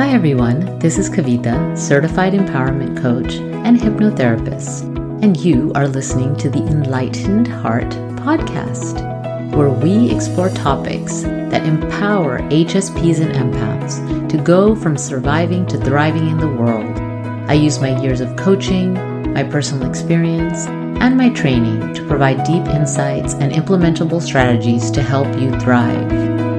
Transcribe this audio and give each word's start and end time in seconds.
Hi, 0.00 0.08
everyone. 0.12 0.78
This 0.78 0.96
is 0.96 1.10
Kavita, 1.10 1.76
certified 1.76 2.32
empowerment 2.32 3.02
coach 3.02 3.34
and 3.34 3.76
hypnotherapist, 3.76 4.84
and 5.22 5.36
you 5.36 5.72
are 5.74 5.86
listening 5.86 6.34
to 6.36 6.48
the 6.48 6.66
Enlightened 6.68 7.46
Heart 7.46 7.90
podcast, 8.16 8.94
where 9.54 9.68
we 9.68 10.10
explore 10.10 10.48
topics 10.48 11.20
that 11.20 11.66
empower 11.66 12.38
HSPs 12.48 13.20
and 13.20 13.34
empaths 13.34 14.30
to 14.30 14.38
go 14.38 14.74
from 14.74 14.96
surviving 14.96 15.66
to 15.66 15.76
thriving 15.76 16.28
in 16.28 16.38
the 16.38 16.48
world. 16.48 16.98
I 17.50 17.52
use 17.52 17.78
my 17.78 18.00
years 18.00 18.22
of 18.22 18.34
coaching, 18.36 18.94
my 19.34 19.44
personal 19.44 19.86
experience, 19.86 20.64
and 20.66 21.14
my 21.14 21.28
training 21.28 21.92
to 21.92 22.06
provide 22.06 22.44
deep 22.44 22.64
insights 22.68 23.34
and 23.34 23.52
implementable 23.52 24.22
strategies 24.22 24.90
to 24.92 25.02
help 25.02 25.28
you 25.38 25.50
thrive. 25.60 26.49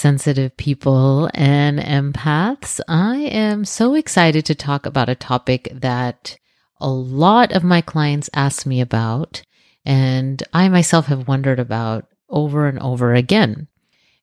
Sensitive 0.00 0.56
people 0.56 1.30
and 1.34 1.78
empaths. 1.78 2.80
I 2.88 3.16
am 3.18 3.66
so 3.66 3.94
excited 3.94 4.46
to 4.46 4.54
talk 4.54 4.86
about 4.86 5.10
a 5.10 5.14
topic 5.14 5.68
that 5.72 6.38
a 6.80 6.88
lot 6.88 7.52
of 7.52 7.62
my 7.62 7.82
clients 7.82 8.30
ask 8.32 8.64
me 8.64 8.80
about, 8.80 9.42
and 9.84 10.42
I 10.54 10.70
myself 10.70 11.06
have 11.06 11.28
wondered 11.28 11.60
about 11.60 12.06
over 12.30 12.66
and 12.66 12.78
over 12.78 13.14
again. 13.14 13.68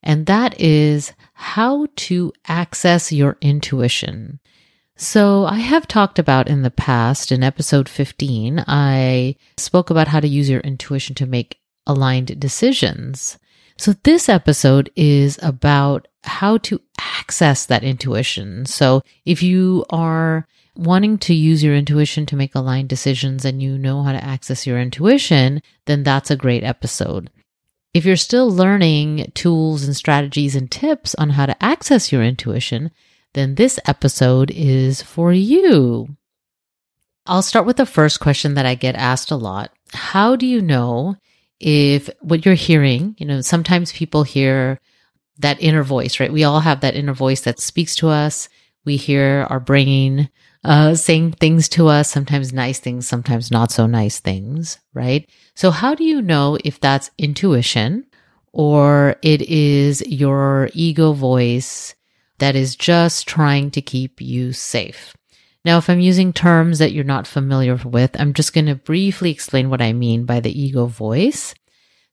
And 0.02 0.26
that 0.26 0.60
is 0.60 1.14
how 1.34 1.88
to 2.08 2.34
access 2.48 3.12
your 3.12 3.38
intuition. 3.42 4.40
So, 4.96 5.46
I 5.46 5.60
have 5.60 5.88
talked 5.88 6.18
about 6.18 6.48
in 6.48 6.64
the 6.64 6.72
past, 6.72 7.32
in 7.32 7.44
episode 7.44 7.88
15, 7.88 8.64
I 8.68 9.36
spoke 9.56 9.92
about 9.92 10.08
how 10.08 10.20
to 10.20 10.28
use 10.28 10.50
your 10.50 10.62
intuition 10.62 11.14
to 11.16 11.28
make 11.28 11.60
aligned 11.86 12.40
decisions. 12.40 13.38
So 13.80 13.94
this 14.04 14.28
episode 14.28 14.92
is 14.96 15.40
about 15.42 16.08
how 16.24 16.58
to 16.60 16.82
access 17.00 17.66
that 17.66 17.84
intuition. 17.84 18.66
So 18.66 19.04
if 19.26 19.44
you 19.44 19.86
are 19.90 20.48
wanting 20.76 21.18
to 21.18 21.34
use 21.34 21.64
your 21.64 21.76
intuition 21.76 22.26
to 22.28 22.36
make 22.36 22.56
aligned 22.56 22.90
decisions 22.90 23.46
and 23.46 23.62
you 23.62 23.78
know 23.78 24.04
how 24.04 24.12
to 24.12 24.24
access 24.24 24.68
your 24.68 24.80
intuition, 24.80 25.62
then 25.86 26.04
that's 26.04 26.32
a 26.32 26.36
great 26.36 26.64
episode. 26.64 27.30
If 27.94 28.06
you're 28.06 28.16
still 28.16 28.52
learning 28.52 29.32
tools 29.34 29.84
and 29.84 29.96
strategies 29.96 30.56
and 30.56 30.70
tips 30.70 31.16
on 31.16 31.32
how 31.32 31.46
to 31.46 31.64
access 31.64 32.12
your 32.12 32.24
intuition, 32.24 32.92
then 33.34 33.56
this 33.56 33.80
episode 33.86 34.52
is 34.52 35.02
for 35.02 35.34
you. 35.34 36.16
I'll 37.26 37.42
start 37.42 37.66
with 37.66 37.78
the 37.78 37.86
first 37.86 38.20
question 38.20 38.54
that 38.54 38.66
I 38.66 38.76
get 38.76 38.96
asked 38.96 39.32
a 39.32 39.36
lot. 39.36 39.72
How 39.94 40.36
do 40.36 40.46
you 40.46 40.62
know 40.62 41.18
if 41.60 42.10
what 42.22 42.46
you're 42.46 42.56
hearing, 42.56 43.16
you 43.18 43.26
know, 43.26 43.42
sometimes 43.42 43.92
people 43.92 44.24
hear 44.24 44.80
that 45.40 45.62
inner 45.62 45.84
voice, 45.84 46.20
right? 46.20 46.32
We 46.32 46.44
all 46.44 46.60
have 46.62 46.82
that 46.82 46.96
inner 46.96 47.14
voice 47.14 47.42
that 47.42 47.60
speaks 47.60 47.96
to 47.98 48.10
us. 48.10 48.50
We 48.86 48.98
hear 48.98 49.46
our 49.50 49.60
brain 49.60 50.30
uh, 50.64 50.96
saying 50.96 51.34
things 51.34 51.70
to 51.70 51.88
us, 51.88 52.10
sometimes 52.10 52.54
nice 52.54 52.80
things, 52.80 53.08
sometimes 53.08 53.52
not 53.52 53.72
so 53.72 53.86
nice 53.86 54.20
things, 54.20 54.80
right? 54.94 55.30
So, 55.56 55.72
how 55.72 55.96
do 55.96 56.04
you 56.04 56.22
know 56.22 56.58
if 56.64 56.80
that's 56.80 57.12
intuition 57.18 58.06
or 58.54 59.18
it 59.22 59.42
is 59.42 60.02
your 60.08 60.70
ego 60.74 61.14
voice 61.14 61.96
that 62.40 62.56
is 62.56 62.76
just 62.76 63.28
trying 63.28 63.72
to 63.72 63.82
keep 63.82 64.22
you 64.22 64.54
safe? 64.54 65.17
Now, 65.68 65.80
if 65.80 65.90
I'm 65.90 66.00
using 66.00 66.32
terms 66.32 66.80
that 66.80 66.94
you're 66.94 67.04
not 67.04 67.28
familiar 67.28 67.76
with, 67.76 68.16
I'm 68.18 68.32
just 68.32 68.54
going 68.54 68.68
to 68.68 68.76
briefly 68.76 69.32
explain 69.32 69.70
what 69.70 69.82
I 69.82 69.92
mean 69.92 70.24
by 70.24 70.40
the 70.40 70.58
ego 70.58 70.86
voice. 70.86 71.54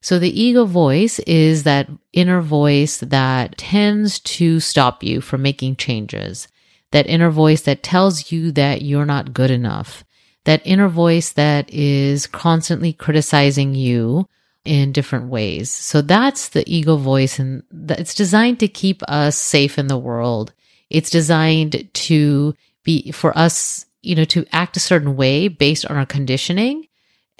So 0.01 0.19
the 0.19 0.41
ego 0.41 0.65
voice 0.65 1.19
is 1.19 1.63
that 1.63 1.87
inner 2.11 2.41
voice 2.41 2.97
that 2.97 3.57
tends 3.57 4.19
to 4.19 4.59
stop 4.59 5.03
you 5.03 5.21
from 5.21 5.41
making 5.41 5.77
changes. 5.77 6.49
That 6.91 7.07
inner 7.07 7.29
voice 7.29 7.61
that 7.61 7.81
tells 7.81 8.29
you 8.29 8.51
that 8.51 8.81
you're 8.81 9.05
not 9.05 9.33
good 9.33 9.51
enough. 9.51 10.03
That 10.43 10.61
inner 10.65 10.89
voice 10.89 11.31
that 11.31 11.73
is 11.73 12.27
constantly 12.27 12.91
criticizing 12.91 13.73
you 13.73 14.27
in 14.65 14.91
different 14.91 15.29
ways. 15.29 15.71
So 15.71 16.01
that's 16.01 16.49
the 16.49 16.69
ego 16.69 16.97
voice 16.97 17.39
and 17.39 17.63
it's 17.87 18.15
designed 18.15 18.59
to 18.59 18.67
keep 18.67 19.01
us 19.03 19.37
safe 19.37 19.79
in 19.79 19.87
the 19.87 19.97
world. 19.97 20.51
It's 20.89 21.09
designed 21.09 21.87
to 21.93 22.53
be 22.85 23.11
for 23.11 23.37
us, 23.37 23.85
you 24.01 24.15
know, 24.15 24.23
to 24.25 24.45
act 24.53 24.77
a 24.77 24.79
certain 24.79 25.17
way 25.17 25.49
based 25.49 25.85
on 25.85 25.97
our 25.97 26.05
conditioning, 26.05 26.87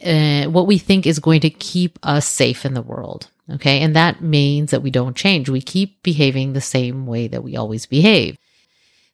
uh, 0.05 0.45
what 0.45 0.67
we 0.67 0.77
think 0.77 1.07
is 1.07 1.19
going 1.19 1.39
to 1.41 1.49
keep 1.49 1.97
us 2.03 2.27
safe 2.27 2.65
in 2.65 2.73
the 2.73 2.81
world. 2.81 3.29
Okay. 3.49 3.79
And 3.79 3.95
that 3.95 4.21
means 4.21 4.71
that 4.71 4.81
we 4.81 4.89
don't 4.91 5.15
change. 5.15 5.47
We 5.47 5.61
keep 5.61 6.03
behaving 6.03 6.51
the 6.51 6.61
same 6.61 7.05
way 7.05 7.27
that 7.27 7.43
we 7.43 7.55
always 7.55 7.85
behave. 7.85 8.37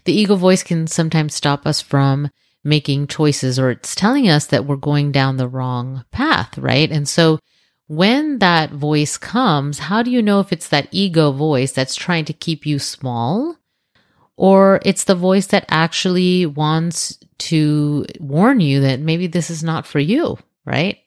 The 0.05 0.13
ego 0.13 0.35
voice 0.35 0.63
can 0.63 0.87
sometimes 0.87 1.35
stop 1.35 1.67
us 1.67 1.81
from 1.81 2.31
making 2.63 3.07
choices 3.07 3.59
or 3.59 3.71
it's 3.71 3.93
telling 3.93 4.29
us 4.29 4.47
that 4.47 4.65
we're 4.65 4.75
going 4.75 5.11
down 5.11 5.37
the 5.37 5.47
wrong 5.47 6.05
path, 6.11 6.57
right? 6.57 6.89
And 6.91 7.07
so 7.07 7.39
when 7.87 8.39
that 8.39 8.71
voice 8.71 9.17
comes, 9.17 9.79
how 9.79 10.01
do 10.01 10.09
you 10.09 10.21
know 10.21 10.39
if 10.39 10.53
it's 10.53 10.69
that 10.69 10.87
ego 10.91 11.31
voice 11.31 11.73
that's 11.73 11.95
trying 11.95 12.25
to 12.25 12.33
keep 12.33 12.65
you 12.65 12.79
small 12.79 13.57
or 14.41 14.79
it's 14.83 15.03
the 15.03 15.13
voice 15.13 15.45
that 15.47 15.65
actually 15.69 16.47
wants 16.47 17.19
to 17.37 18.03
warn 18.19 18.59
you 18.59 18.81
that 18.81 18.99
maybe 18.99 19.27
this 19.27 19.51
is 19.51 19.63
not 19.63 19.85
for 19.85 19.99
you, 19.99 20.35
right? 20.65 20.97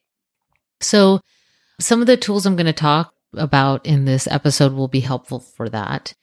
So, 0.80 1.20
some 1.80 2.00
of 2.00 2.06
the 2.06 2.16
tools 2.16 2.46
I'm 2.46 2.54
going 2.54 2.66
to 2.66 2.72
talk 2.72 3.12
about 3.36 3.84
in 3.84 4.04
this 4.04 4.28
episode 4.28 4.72
will 4.72 4.86
be 4.86 5.00
helpful 5.00 5.40
for 5.40 5.68
that. 5.70 6.14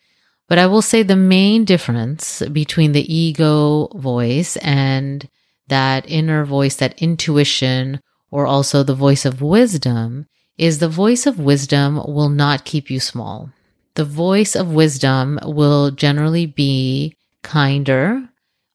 But 0.48 0.58
I 0.58 0.68
will 0.68 0.82
say 0.82 1.04
the 1.04 1.18
main 1.18 1.66
difference 1.66 2.44
between 2.44 2.94
the 2.94 3.14
ego 3.14 3.88
voice 3.88 4.56
and 4.58 5.28
that 5.68 6.10
inner 6.10 6.46
voice, 6.46 6.78
that 6.78 6.98
intuition, 7.02 8.00
or 8.30 8.48
also 8.48 8.84
the 8.84 8.96
voice 8.96 9.26
of 9.26 9.42
wisdom 9.42 10.28
is 10.58 10.80
the 10.80 10.88
voice 10.88 11.26
of 11.26 11.40
wisdom 11.40 11.98
will 12.08 12.30
not 12.30 12.64
keep 12.64 12.90
you 12.90 13.02
small 13.02 13.50
the 13.96 14.06
voice 14.06 14.56
of 14.56 14.72
wisdom 14.72 15.40
will 15.44 15.92
generally 15.92 16.46
be 16.46 17.16
kinder, 17.44 18.30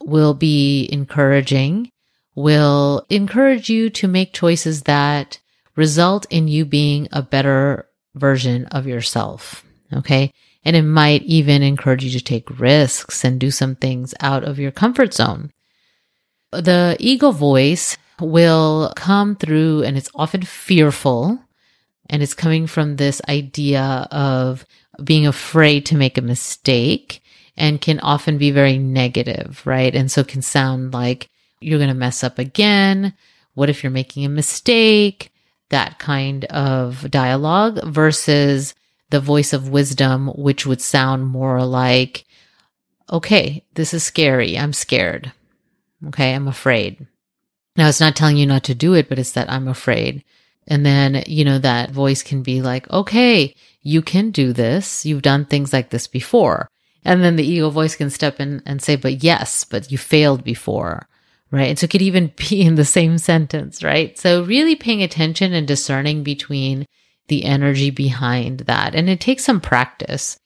will 0.04 0.34
be 0.34 0.88
encouraging, 0.92 1.90
will 2.34 3.06
encourage 3.08 3.70
you 3.70 3.90
to 3.90 4.08
make 4.08 4.32
choices 4.32 4.82
that 4.82 5.38
result 5.74 6.26
in 6.30 6.48
you 6.48 6.64
being 6.64 7.08
a 7.12 7.22
better 7.22 7.86
version 8.14 8.66
of 8.66 8.86
yourself. 8.86 9.64
Okay. 9.92 10.32
And 10.64 10.74
it 10.74 10.82
might 10.82 11.22
even 11.22 11.62
encourage 11.62 12.04
you 12.04 12.10
to 12.10 12.24
take 12.24 12.58
risks 12.58 13.24
and 13.24 13.38
do 13.38 13.50
some 13.50 13.76
things 13.76 14.14
out 14.20 14.42
of 14.42 14.58
your 14.58 14.72
comfort 14.72 15.14
zone. 15.14 15.52
The 16.50 16.96
ego 16.98 17.30
voice 17.30 17.96
will 18.20 18.92
come 18.96 19.36
through 19.36 19.82
and 19.82 19.96
it's 19.96 20.10
often 20.14 20.42
fearful 20.42 21.38
and 22.08 22.22
it's 22.22 22.34
coming 22.34 22.66
from 22.66 22.96
this 22.96 23.20
idea 23.28 24.08
of 24.10 24.64
being 25.02 25.26
afraid 25.26 25.86
to 25.86 25.96
make 25.96 26.18
a 26.18 26.22
mistake 26.22 27.22
and 27.56 27.80
can 27.80 28.00
often 28.00 28.38
be 28.38 28.50
very 28.50 28.78
negative, 28.78 29.62
right? 29.64 29.94
And 29.94 30.10
so 30.10 30.24
can 30.24 30.42
sound 30.42 30.92
like 30.92 31.28
you're 31.60 31.78
going 31.78 31.88
to 31.88 31.94
mess 31.94 32.22
up 32.22 32.38
again. 32.38 33.14
What 33.54 33.70
if 33.70 33.82
you're 33.82 33.90
making 33.90 34.24
a 34.24 34.30
mistake? 34.30 35.32
That 35.70 35.98
kind 35.98 36.44
of 36.46 37.10
dialogue 37.10 37.80
versus 37.84 38.74
the 39.10 39.20
voice 39.20 39.52
of 39.52 39.68
wisdom, 39.68 40.28
which 40.28 40.66
would 40.66 40.80
sound 40.80 41.26
more 41.26 41.64
like, 41.64 42.24
okay, 43.10 43.64
this 43.74 43.94
is 43.94 44.04
scary. 44.04 44.58
I'm 44.58 44.72
scared. 44.72 45.32
Okay. 46.08 46.34
I'm 46.34 46.48
afraid. 46.48 47.06
Now 47.76 47.88
it's 47.88 48.00
not 48.00 48.16
telling 48.16 48.36
you 48.36 48.46
not 48.46 48.64
to 48.64 48.74
do 48.74 48.94
it, 48.94 49.08
but 49.08 49.18
it's 49.18 49.32
that 49.32 49.50
I'm 49.50 49.68
afraid. 49.68 50.24
And 50.66 50.84
then, 50.84 51.22
you 51.26 51.44
know, 51.44 51.58
that 51.58 51.90
voice 51.90 52.22
can 52.22 52.42
be 52.42 52.60
like, 52.60 52.90
okay, 52.90 53.54
you 53.82 54.02
can 54.02 54.30
do 54.30 54.52
this. 54.52 55.06
You've 55.06 55.22
done 55.22 55.44
things 55.44 55.72
like 55.72 55.90
this 55.90 56.06
before. 56.06 56.68
And 57.04 57.22
then 57.22 57.36
the 57.36 57.46
ego 57.46 57.70
voice 57.70 57.94
can 57.94 58.10
step 58.10 58.40
in 58.40 58.62
and 58.66 58.82
say, 58.82 58.96
but 58.96 59.22
yes, 59.22 59.64
but 59.64 59.92
you 59.92 59.98
failed 59.98 60.42
before. 60.42 61.08
Right. 61.52 61.68
And 61.68 61.78
so 61.78 61.84
it 61.84 61.90
could 61.90 62.02
even 62.02 62.32
be 62.50 62.62
in 62.62 62.74
the 62.74 62.84
same 62.84 63.18
sentence. 63.18 63.84
Right. 63.84 64.18
So 64.18 64.42
really 64.42 64.74
paying 64.74 65.02
attention 65.02 65.52
and 65.52 65.68
discerning 65.68 66.24
between 66.24 66.86
the 67.28 67.44
energy 67.44 67.90
behind 67.90 68.60
that. 68.60 68.94
And 68.94 69.08
it 69.08 69.20
takes 69.20 69.44
some 69.44 69.60
practice. 69.60 70.38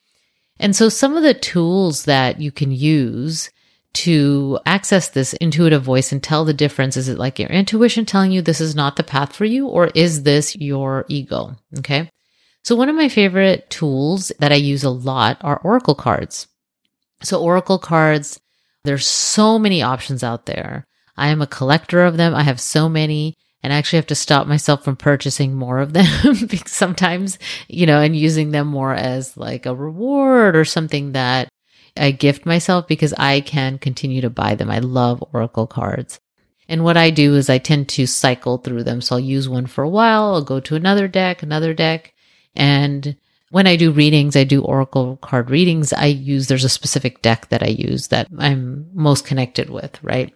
And 0.58 0.76
so 0.76 0.90
some 0.90 1.16
of 1.16 1.23
the 1.23 1.34
tools 1.34 2.05
that 2.05 2.40
you 2.40 2.52
can 2.52 2.70
use 2.70 3.50
to 3.92 4.58
access 4.66 5.08
this 5.08 5.32
intuitive 5.34 5.82
voice 5.82 6.12
and 6.12 6.22
tell 6.22 6.44
the 6.44 6.54
difference. 6.54 6.96
Is 6.96 7.08
it 7.08 7.19
like 7.19 7.38
your 7.38 7.48
intuition 7.48 8.06
telling 8.06 8.32
you 8.32 8.42
this 8.42 8.60
is 8.60 8.75
not 8.75 8.96
the 8.96 9.02
path 9.02 9.34
for 9.34 9.44
you, 9.44 9.66
or 9.66 9.88
is 9.94 10.22
this 10.22 10.56
your 10.56 11.04
ego? 11.08 11.56
Okay. 11.78 12.10
So 12.62 12.76
one 12.76 12.88
of 12.88 12.96
my 12.96 13.08
favorite 13.08 13.69
tools 13.70 14.31
that 14.38 14.52
I 14.52 14.56
use 14.56 14.84
a 14.84 14.90
lot 14.90 15.38
are 15.40 15.60
Oracle 15.64 15.94
cards. 15.94 16.46
So 17.22 17.40
Oracle 17.42 17.78
cards, 17.78 18.38
there's 18.84 19.06
so 19.06 19.58
many 19.58 19.82
options 19.82 20.22
out 20.22 20.46
there. 20.46 20.87
I 21.16 21.28
am 21.28 21.42
a 21.42 21.46
collector 21.46 22.04
of 22.04 22.16
them. 22.16 22.34
I 22.34 22.42
have 22.42 22.60
so 22.60 22.88
many 22.88 23.37
and 23.62 23.72
I 23.72 23.76
actually 23.76 23.98
have 23.98 24.06
to 24.06 24.14
stop 24.14 24.46
myself 24.46 24.84
from 24.84 24.96
purchasing 24.96 25.54
more 25.54 25.78
of 25.78 25.92
them 25.92 26.48
sometimes, 26.66 27.38
you 27.69 27.87
know, 27.87 28.00
and 28.00 28.16
using 28.16 28.50
them 28.50 28.69
more 28.69 28.94
as 28.94 29.37
like 29.37 29.66
a 29.66 29.75
reward 29.75 30.56
or 30.56 30.64
something 30.64 31.12
that 31.12 31.48
I 31.96 32.10
gift 32.10 32.46
myself 32.46 32.87
because 32.87 33.12
I 33.14 33.40
can 33.40 33.78
continue 33.78 34.20
to 34.20 34.31
buy 34.31 34.54
them. 34.54 34.70
I 34.70 34.78
love 34.78 35.25
Oracle 35.32 35.66
cards. 35.66 36.20
And 36.69 36.84
what 36.84 36.96
I 36.96 37.10
do 37.10 37.34
is 37.34 37.50
I 37.50 37.58
tend 37.58 37.88
to 37.90 38.06
cycle 38.06 38.58
through 38.58 38.84
them. 38.84 39.00
So 39.00 39.16
I'll 39.16 39.20
use 39.20 39.48
one 39.48 39.66
for 39.66 39.82
a 39.82 39.88
while. 39.88 40.34
I'll 40.34 40.42
go 40.42 40.60
to 40.60 40.76
another 40.76 41.08
deck, 41.08 41.42
another 41.42 41.75
deck. 41.75 42.14
And 42.54 43.16
when 43.50 43.66
I 43.66 43.75
do 43.75 43.90
readings, 43.90 44.37
I 44.37 44.44
do 44.44 44.62
Oracle 44.62 45.16
card 45.16 45.50
readings. 45.50 45.92
I 45.92 46.06
use, 46.06 46.46
there's 46.46 46.64
a 46.64 46.69
specific 46.69 47.22
deck 47.22 47.48
that 47.48 47.64
I 47.64 47.69
use 47.69 48.08
that 48.08 48.28
I'm 48.38 48.88
most 48.94 49.26
connected 49.26 49.69
with, 49.69 49.98
right? 50.02 50.32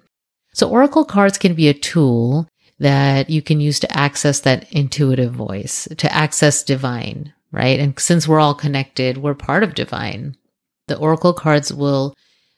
So 0.52 0.68
Oracle 0.68 1.04
cards 1.04 1.38
can 1.38 1.54
be 1.54 1.68
a 1.68 1.74
tool 1.74 2.48
that 2.80 3.30
you 3.30 3.40
can 3.40 3.60
use 3.60 3.78
to 3.80 3.96
access 3.96 4.40
that 4.40 4.70
intuitive 4.72 5.32
voice, 5.32 5.86
to 5.96 6.12
access 6.12 6.64
divine, 6.64 7.32
right? 7.52 7.78
And 7.78 7.98
since 8.00 8.26
we're 8.26 8.40
all 8.40 8.54
connected, 8.54 9.18
we're 9.18 9.34
part 9.34 9.62
of 9.62 9.74
divine. 9.74 10.36
The 10.86 10.98
Oracle 10.98 11.32
cards 11.32 11.72
will 11.72 12.14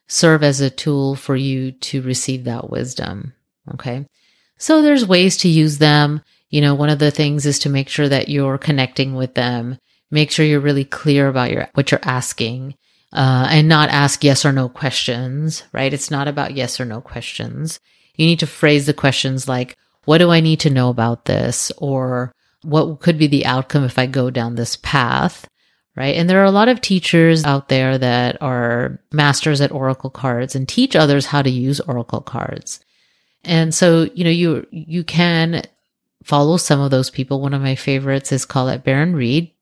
serve 0.08 0.42
as 0.42 0.60
a 0.60 0.70
tool 0.70 1.14
for 1.14 1.36
you 1.36 1.72
to 1.72 2.02
receive 2.02 2.44
that 2.44 2.70
wisdom. 2.70 3.34
Okay. 3.74 4.06
So 4.58 4.82
there's 4.82 5.06
ways 5.06 5.36
to 5.38 5.48
use 5.48 5.78
them. 5.78 6.22
You 6.48 6.60
know, 6.60 6.74
one 6.74 6.90
of 6.90 6.98
the 6.98 7.10
things 7.10 7.44
is 7.44 7.58
to 7.60 7.68
make 7.68 7.88
sure 7.88 8.08
that 8.08 8.28
you're 8.28 8.58
connecting 8.58 9.14
with 9.14 9.34
them. 9.34 9.78
Make 10.10 10.30
sure 10.30 10.46
you're 10.46 10.60
really 10.60 10.84
clear 10.84 11.28
about 11.28 11.50
your, 11.50 11.68
what 11.74 11.90
you're 11.90 12.00
asking. 12.02 12.74
Uh, 13.12 13.46
and 13.50 13.68
not 13.68 13.88
ask 13.88 14.22
yes 14.22 14.44
or 14.44 14.52
no 14.52 14.68
questions, 14.68 15.62
right? 15.72 15.92
It's 15.92 16.10
not 16.10 16.28
about 16.28 16.54
yes 16.54 16.80
or 16.80 16.84
no 16.84 17.00
questions. 17.00 17.80
You 18.16 18.26
need 18.26 18.40
to 18.40 18.46
phrase 18.46 18.86
the 18.86 18.94
questions 18.94 19.48
like, 19.48 19.76
what 20.04 20.18
do 20.18 20.30
I 20.30 20.40
need 20.40 20.60
to 20.60 20.70
know 20.70 20.88
about 20.88 21.24
this? 21.24 21.72
Or 21.78 22.32
what 22.62 23.00
could 23.00 23.18
be 23.18 23.26
the 23.26 23.46
outcome 23.46 23.84
if 23.84 23.98
I 23.98 24.06
go 24.06 24.30
down 24.30 24.54
this 24.54 24.76
path? 24.76 25.48
Right. 25.96 26.16
And 26.16 26.28
there 26.28 26.42
are 26.42 26.44
a 26.44 26.50
lot 26.50 26.68
of 26.68 26.82
teachers 26.82 27.42
out 27.44 27.70
there 27.70 27.96
that 27.96 28.42
are 28.42 29.00
masters 29.12 29.62
at 29.62 29.72
Oracle 29.72 30.10
cards 30.10 30.54
and 30.54 30.68
teach 30.68 30.94
others 30.94 31.24
how 31.24 31.40
to 31.40 31.48
use 31.48 31.80
Oracle 31.80 32.20
cards. 32.20 32.80
And 33.44 33.74
so, 33.74 34.10
you 34.14 34.22
know, 34.22 34.30
you, 34.30 34.66
you 34.70 35.04
can 35.04 35.62
follow 36.22 36.58
some 36.58 36.80
of 36.80 36.90
those 36.90 37.08
people. 37.08 37.40
One 37.40 37.54
of 37.54 37.62
my 37.62 37.76
favorites 37.76 38.30
is 38.30 38.44
Colette 38.44 38.84
Baron 38.84 39.16
Reid, 39.16 39.52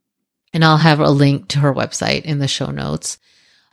and 0.52 0.64
I'll 0.64 0.78
have 0.78 0.98
a 0.98 1.10
link 1.10 1.46
to 1.48 1.60
her 1.60 1.72
website 1.72 2.22
in 2.22 2.40
the 2.40 2.48
show 2.48 2.72
notes. 2.72 3.19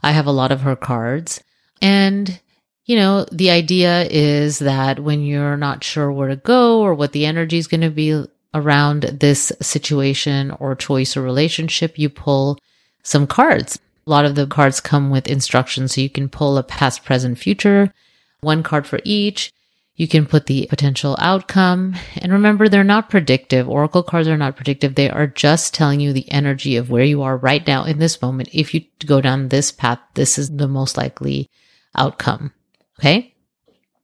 I 0.04 0.12
have 0.12 0.28
a 0.28 0.32
lot 0.32 0.52
of 0.52 0.62
her 0.62 0.76
cards 0.76 1.42
and 1.82 2.40
you 2.86 2.96
know, 2.96 3.26
the 3.32 3.52
idea 3.52 4.04
is 4.10 4.60
that 4.60 5.00
when 5.00 5.24
you're 5.24 5.58
not 5.58 5.84
sure 5.84 6.12
where 6.12 6.30
to 6.30 6.36
go 6.36 6.82
or 6.82 6.94
what 6.94 7.12
the 7.12 7.26
energy 7.26 7.58
is 7.58 7.68
going 7.68 7.82
to 7.82 7.90
be 7.90 8.26
around 8.54 9.04
this 9.04 9.52
situation 9.62 10.52
or 10.60 10.76
choice 10.76 11.16
or 11.16 11.22
relationship, 11.22 11.98
you 11.98 12.10
pull 12.10 12.58
some 13.04 13.28
cards. 13.28 13.80
A 14.06 14.10
lot 14.10 14.26
of 14.26 14.36
the 14.36 14.48
cards 14.48 14.80
come 14.80 15.10
with 15.10 15.28
instructions. 15.28 15.96
So 15.96 16.02
you 16.02 16.10
can 16.10 16.30
pull 16.30 16.58
a 16.58 16.64
past, 16.64 17.06
present, 17.06 17.38
future, 17.38 17.94
one 18.42 18.64
card 18.64 18.88
for 18.88 19.00
each. 19.04 19.52
You 19.96 20.08
can 20.08 20.26
put 20.26 20.48
the 20.48 20.68
potential 20.70 21.16
outcome. 21.20 21.96
And 22.18 22.32
remember, 22.32 22.68
they're 22.68 22.84
not 22.84 23.10
predictive. 23.10 23.70
Oracle 23.70 24.04
cards 24.04 24.28
are 24.28 24.38
not 24.38 24.56
predictive. 24.56 24.96
They 24.96 25.10
are 25.10 25.28
just 25.28 25.74
telling 25.74 26.00
you 26.00 26.12
the 26.12 26.32
energy 26.32 26.76
of 26.76 26.90
where 26.90 27.04
you 27.04 27.22
are 27.22 27.38
right 27.38 27.66
now 27.68 27.84
in 27.84 28.00
this 28.00 28.22
moment. 28.22 28.50
If 28.52 28.74
you 28.74 28.84
go 29.06 29.22
down 29.22 29.50
this 29.50 29.72
path, 29.72 30.00
this 30.16 30.40
is 30.40 30.50
the 30.50 30.68
most 30.68 30.98
likely 30.98 31.50
outcome. 31.96 32.52
Okay. 33.00 33.36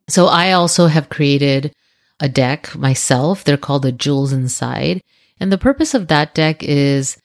So 0.07 0.27
I 0.27 0.51
also 0.51 0.87
have 0.87 1.09
created 1.09 1.73
a 2.19 2.29
deck 2.29 2.75
myself. 2.75 3.43
They're 3.43 3.57
called 3.57 3.83
the 3.83 3.91
Jewels 3.91 4.33
Inside. 4.33 5.03
And 5.39 5.51
the 5.51 5.57
purpose 5.57 5.93
of 5.93 6.07
that 6.07 6.33
deck 6.33 6.63
is 6.63 7.17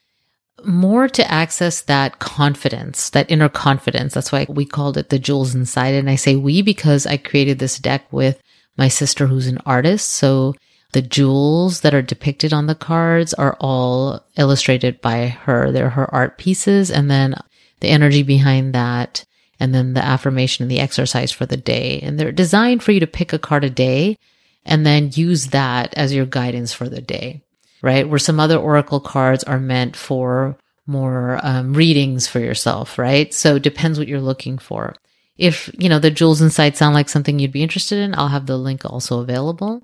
more 0.64 1.08
to 1.08 1.30
access 1.30 1.80
that 1.82 2.18
confidence, 2.18 3.10
that 3.10 3.30
inner 3.30 3.48
confidence. 3.48 4.14
That's 4.14 4.30
why 4.30 4.46
we 4.48 4.64
called 4.64 4.96
it 4.96 5.08
the 5.08 5.18
Jewels 5.18 5.54
Inside. 5.54 5.94
And 5.94 6.10
I 6.10 6.16
say 6.16 6.36
we 6.36 6.62
because 6.62 7.06
I 7.06 7.16
created 7.16 7.58
this 7.58 7.78
deck 7.78 8.04
with 8.12 8.40
my 8.76 8.88
sister 8.88 9.26
who's 9.26 9.46
an 9.46 9.58
artist. 9.64 10.10
So 10.10 10.54
the 10.92 11.02
jewels 11.02 11.80
that 11.80 11.94
are 11.94 12.02
depicted 12.02 12.52
on 12.52 12.66
the 12.66 12.74
cards 12.74 13.32
are 13.34 13.56
all 13.60 14.22
illustrated 14.36 15.00
by 15.00 15.28
her. 15.28 15.72
They're 15.72 15.90
her 15.90 16.12
art 16.14 16.38
pieces. 16.38 16.90
And 16.90 17.10
then 17.10 17.34
the 17.80 17.88
energy 17.88 18.22
behind 18.22 18.74
that 18.74 19.24
and 19.58 19.74
then 19.74 19.94
the 19.94 20.04
affirmation 20.04 20.64
and 20.64 20.70
the 20.70 20.80
exercise 20.80 21.32
for 21.32 21.46
the 21.46 21.56
day. 21.56 22.00
And 22.02 22.18
they're 22.18 22.32
designed 22.32 22.82
for 22.82 22.92
you 22.92 23.00
to 23.00 23.06
pick 23.06 23.32
a 23.32 23.38
card 23.38 23.64
a 23.64 23.70
day 23.70 24.18
and 24.64 24.86
then 24.86 25.10
use 25.14 25.48
that 25.48 25.94
as 25.94 26.14
your 26.14 26.26
guidance 26.26 26.72
for 26.72 26.88
the 26.88 27.00
day, 27.00 27.42
right? 27.82 28.08
Where 28.08 28.18
some 28.18 28.40
other 28.40 28.56
oracle 28.56 29.00
cards 29.00 29.44
are 29.44 29.60
meant 29.60 29.96
for 29.96 30.56
more 30.86 31.38
um, 31.42 31.74
readings 31.74 32.26
for 32.26 32.40
yourself, 32.40 32.98
right? 32.98 33.32
So 33.32 33.56
it 33.56 33.62
depends 33.62 33.98
what 33.98 34.08
you're 34.08 34.20
looking 34.20 34.58
for. 34.58 34.94
If, 35.36 35.70
you 35.78 35.88
know, 35.88 35.98
the 35.98 36.10
jewels 36.10 36.42
inside 36.42 36.76
sound 36.76 36.94
like 36.94 37.08
something 37.08 37.38
you'd 37.38 37.52
be 37.52 37.62
interested 37.62 37.98
in, 37.98 38.14
I'll 38.14 38.28
have 38.28 38.46
the 38.46 38.58
link 38.58 38.84
also 38.84 39.20
available. 39.20 39.82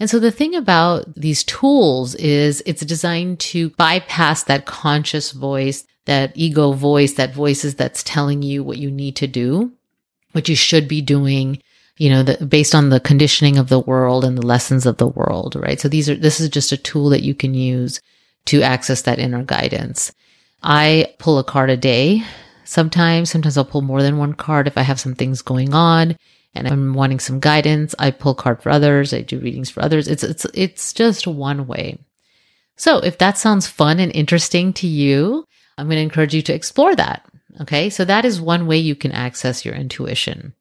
And 0.00 0.08
so 0.08 0.18
the 0.18 0.30
thing 0.30 0.54
about 0.54 1.12
these 1.14 1.42
tools 1.44 2.14
is 2.16 2.62
it's 2.66 2.84
designed 2.84 3.40
to 3.40 3.70
bypass 3.70 4.44
that 4.44 4.66
conscious 4.66 5.32
voice 5.32 5.84
that 6.08 6.32
ego 6.34 6.72
voice, 6.72 7.12
that 7.12 7.34
voices 7.34 7.74
that's 7.74 8.02
telling 8.02 8.40
you 8.42 8.64
what 8.64 8.78
you 8.78 8.90
need 8.90 9.14
to 9.14 9.26
do, 9.26 9.70
what 10.32 10.48
you 10.48 10.56
should 10.56 10.88
be 10.88 11.02
doing, 11.02 11.62
you 11.98 12.08
know, 12.08 12.22
the, 12.22 12.46
based 12.46 12.74
on 12.74 12.88
the 12.88 13.00
conditioning 13.00 13.58
of 13.58 13.68
the 13.68 13.80
world 13.80 14.24
and 14.24 14.38
the 14.38 14.46
lessons 14.46 14.86
of 14.86 14.96
the 14.96 15.08
world, 15.08 15.56
right? 15.56 15.80
So 15.80 15.88
these 15.88 16.08
are, 16.08 16.14
this 16.14 16.40
is 16.40 16.48
just 16.48 16.72
a 16.72 16.76
tool 16.76 17.10
that 17.10 17.22
you 17.22 17.34
can 17.34 17.54
use 17.54 18.00
to 18.46 18.62
access 18.62 19.02
that 19.02 19.18
inner 19.18 19.42
guidance. 19.42 20.12
I 20.62 21.14
pull 21.18 21.38
a 21.38 21.44
card 21.44 21.70
a 21.70 21.76
day. 21.76 22.22
Sometimes, 22.64 23.30
sometimes 23.30 23.58
I'll 23.58 23.64
pull 23.64 23.82
more 23.82 24.02
than 24.02 24.18
one 24.18 24.32
card 24.32 24.66
if 24.66 24.78
I 24.78 24.82
have 24.82 25.00
some 25.00 25.14
things 25.14 25.42
going 25.42 25.74
on 25.74 26.16
and 26.54 26.68
I'm 26.68 26.94
wanting 26.94 27.18
some 27.18 27.40
guidance. 27.40 27.94
I 27.98 28.10
pull 28.10 28.34
card 28.34 28.62
for 28.62 28.70
others. 28.70 29.12
I 29.12 29.22
do 29.22 29.40
readings 29.40 29.70
for 29.70 29.82
others. 29.82 30.06
It's, 30.06 30.22
it's, 30.22 30.46
it's 30.54 30.92
just 30.92 31.26
one 31.26 31.66
way. 31.66 31.98
So 32.76 32.98
if 32.98 33.18
that 33.18 33.38
sounds 33.38 33.66
fun 33.66 33.98
and 33.98 34.14
interesting 34.14 34.72
to 34.74 34.86
you, 34.86 35.44
I'm 35.76 35.86
going 35.86 35.96
to 35.96 36.02
encourage 36.02 36.34
you 36.34 36.42
to 36.42 36.54
explore 36.54 36.94
that. 36.94 37.24
Okay. 37.60 37.90
So 37.90 38.04
that 38.04 38.24
is 38.24 38.40
one 38.40 38.66
way 38.66 38.78
you 38.78 38.94
can 38.94 39.10
access 39.10 39.64
your 39.64 39.74
intuition. 39.74 40.54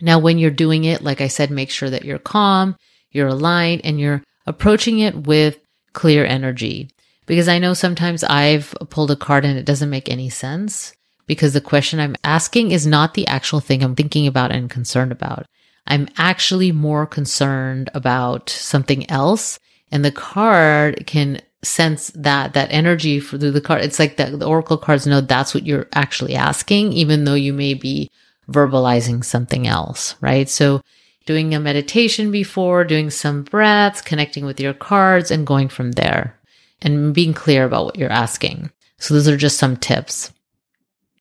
Now, 0.00 0.18
when 0.18 0.38
you're 0.38 0.50
doing 0.50 0.84
it, 0.84 1.02
like 1.02 1.20
I 1.20 1.28
said, 1.28 1.50
make 1.50 1.70
sure 1.70 1.90
that 1.90 2.04
you're 2.04 2.18
calm, 2.18 2.76
you're 3.10 3.28
aligned, 3.28 3.82
and 3.84 3.98
you're 3.98 4.22
approaching 4.46 5.00
it 5.00 5.26
with 5.26 5.58
clear 5.92 6.24
energy. 6.24 6.90
Because 7.26 7.48
I 7.48 7.58
know 7.58 7.74
sometimes 7.74 8.24
I've 8.24 8.74
pulled 8.88 9.10
a 9.10 9.16
card 9.16 9.44
and 9.44 9.58
it 9.58 9.66
doesn't 9.66 9.90
make 9.90 10.08
any 10.08 10.30
sense 10.30 10.94
because 11.26 11.52
the 11.52 11.60
question 11.60 12.00
I'm 12.00 12.16
asking 12.24 12.70
is 12.70 12.86
not 12.86 13.14
the 13.14 13.26
actual 13.26 13.60
thing 13.60 13.82
I'm 13.82 13.94
thinking 13.94 14.26
about 14.26 14.50
and 14.50 14.70
concerned 14.70 15.12
about. 15.12 15.46
I'm 15.86 16.08
actually 16.16 16.72
more 16.72 17.06
concerned 17.06 17.90
about 17.94 18.48
something 18.48 19.08
else. 19.10 19.58
And 19.90 20.04
the 20.04 20.12
card 20.12 21.06
can 21.06 21.40
sense 21.62 22.10
that 22.14 22.54
that 22.54 22.70
energy 22.70 23.20
through 23.20 23.50
the 23.50 23.60
card. 23.60 23.82
It's 23.82 23.98
like 23.98 24.16
the, 24.16 24.36
the 24.36 24.46
oracle 24.46 24.78
cards 24.78 25.06
know 25.06 25.20
that's 25.20 25.54
what 25.54 25.66
you're 25.66 25.88
actually 25.92 26.34
asking, 26.34 26.92
even 26.92 27.24
though 27.24 27.34
you 27.34 27.52
may 27.52 27.74
be 27.74 28.10
verbalizing 28.50 29.24
something 29.24 29.66
else, 29.66 30.14
right? 30.20 30.48
So 30.48 30.82
doing 31.26 31.54
a 31.54 31.60
meditation 31.60 32.30
before, 32.30 32.84
doing 32.84 33.10
some 33.10 33.42
breaths, 33.42 34.00
connecting 34.00 34.46
with 34.46 34.58
your 34.58 34.72
cards 34.72 35.30
and 35.30 35.46
going 35.46 35.68
from 35.68 35.92
there 35.92 36.38
and 36.80 37.14
being 37.14 37.34
clear 37.34 37.64
about 37.64 37.84
what 37.84 37.98
you're 37.98 38.10
asking. 38.10 38.70
So 38.98 39.14
those 39.14 39.28
are 39.28 39.36
just 39.36 39.58
some 39.58 39.76
tips. 39.76 40.32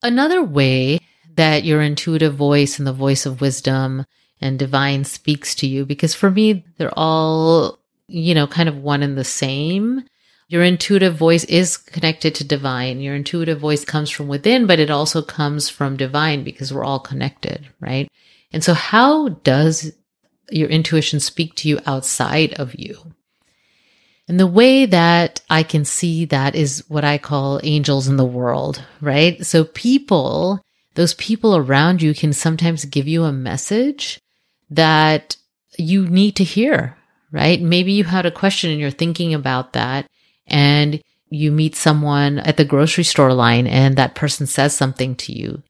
Another 0.02 0.44
way 0.44 1.00
that 1.36 1.64
your 1.64 1.82
intuitive 1.82 2.36
voice 2.36 2.80
and 2.80 2.88
the 2.88 2.94
voice 2.94 3.26
of 3.26 3.42
wisdom 3.42 4.06
and 4.40 4.58
divine 4.58 5.04
speaks 5.04 5.56
to 5.56 5.68
you, 5.68 5.86
because 5.86 6.14
for 6.14 6.32
me, 6.32 6.64
they're 6.78 6.98
all, 6.98 7.80
you 8.08 8.34
know, 8.34 8.48
kind 8.48 8.70
of 8.70 8.78
one 8.78 9.04
and 9.04 9.18
the 9.18 9.24
same 9.24 10.04
your 10.48 10.64
intuitive 10.64 11.16
voice 11.16 11.44
is 11.46 11.76
connected 11.76 12.34
to 12.36 12.44
divine. 12.44 13.02
Your 13.02 13.16
intuitive 13.16 13.60
voice 13.60 13.84
comes 13.84 14.10
from 14.10 14.28
within, 14.28 14.66
but 14.66 14.80
it 14.80 14.90
also 14.90 15.22
comes 15.22 15.70
from 15.70 15.98
divine 15.98 16.44
because 16.44 16.74
we're 16.74 16.86
all 16.86 17.00
connected, 17.00 17.68
right? 17.82 18.10
And 18.54 18.64
so 18.64 18.74
how 18.74 19.30
does 19.30 19.92
your 20.50 20.70
intuition 20.70 21.20
speak 21.20 21.56
to 21.56 21.68
you 21.68 21.80
outside 21.86 22.54
of 22.54 22.76
you? 22.76 23.14
And 24.30 24.40
the 24.40 24.48
way 24.48 24.86
that 24.86 25.42
I 25.50 25.64
can 25.64 25.84
see 25.84 26.26
that 26.26 26.56
is 26.56 26.84
what 26.88 27.04
I 27.04 27.18
call 27.18 27.60
angels 27.64 28.08
in 28.08 28.18
the 28.18 28.26
world, 28.26 28.84
right? 29.02 29.46
So 29.46 29.66
people, 29.66 30.62
those 30.96 31.14
people 31.14 31.58
around 31.58 32.02
you 32.02 32.14
can 32.14 32.32
sometimes 32.32 32.86
give 32.86 33.08
you 33.08 33.26
a 33.26 33.34
message 33.34 34.20
that 34.70 35.36
you 35.78 36.08
need 36.08 36.38
to 36.38 36.44
hear, 36.44 36.98
right? 37.32 37.62
Maybe 37.62 37.94
you 37.94 38.06
had 38.06 38.26
a 38.26 38.32
question 38.32 38.72
and 38.72 38.80
you're 38.80 38.92
thinking 38.92 39.34
about 39.34 39.74
that 39.74 40.08
and 40.48 41.02
you 41.30 41.52
meet 41.52 41.76
someone 41.76 42.40
at 42.40 42.58
the 42.58 42.66
grocery 42.66 43.04
store 43.04 43.34
line 43.34 43.68
and 43.68 43.98
that 43.98 44.16
person 44.16 44.48
says 44.48 44.76
something 44.76 45.16
to 45.16 45.34
you 45.34 45.62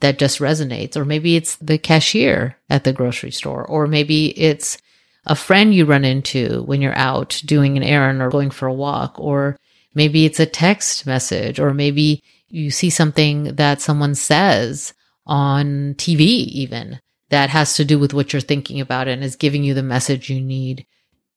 that 0.00 0.18
just 0.18 0.38
resonates. 0.38 0.96
Or 0.96 1.04
maybe 1.04 1.36
it's 1.36 1.56
the 1.56 1.78
cashier 1.78 2.56
at 2.68 2.84
the 2.84 2.92
grocery 2.92 3.30
store, 3.32 3.64
or 3.64 3.86
maybe 3.86 4.38
it's 4.38 4.78
a 5.26 5.34
friend 5.34 5.74
you 5.74 5.84
run 5.84 6.04
into 6.04 6.62
when 6.62 6.80
you're 6.80 6.96
out 6.96 7.42
doing 7.44 7.76
an 7.76 7.82
errand 7.82 8.22
or 8.22 8.30
going 8.30 8.50
for 8.50 8.66
a 8.66 8.72
walk, 8.72 9.18
or 9.18 9.56
maybe 9.94 10.24
it's 10.24 10.40
a 10.40 10.46
text 10.46 11.06
message, 11.06 11.60
or 11.60 11.74
maybe 11.74 12.22
you 12.48 12.70
see 12.70 12.90
something 12.90 13.54
that 13.56 13.80
someone 13.80 14.14
says 14.14 14.94
on 15.26 15.94
TV, 15.94 16.20
even 16.20 17.00
that 17.28 17.50
has 17.50 17.74
to 17.74 17.84
do 17.84 17.98
with 17.98 18.14
what 18.14 18.32
you're 18.32 18.40
thinking 18.40 18.80
about 18.80 19.08
and 19.08 19.22
is 19.22 19.36
giving 19.36 19.62
you 19.62 19.74
the 19.74 19.82
message 19.82 20.30
you 20.30 20.40
need 20.40 20.86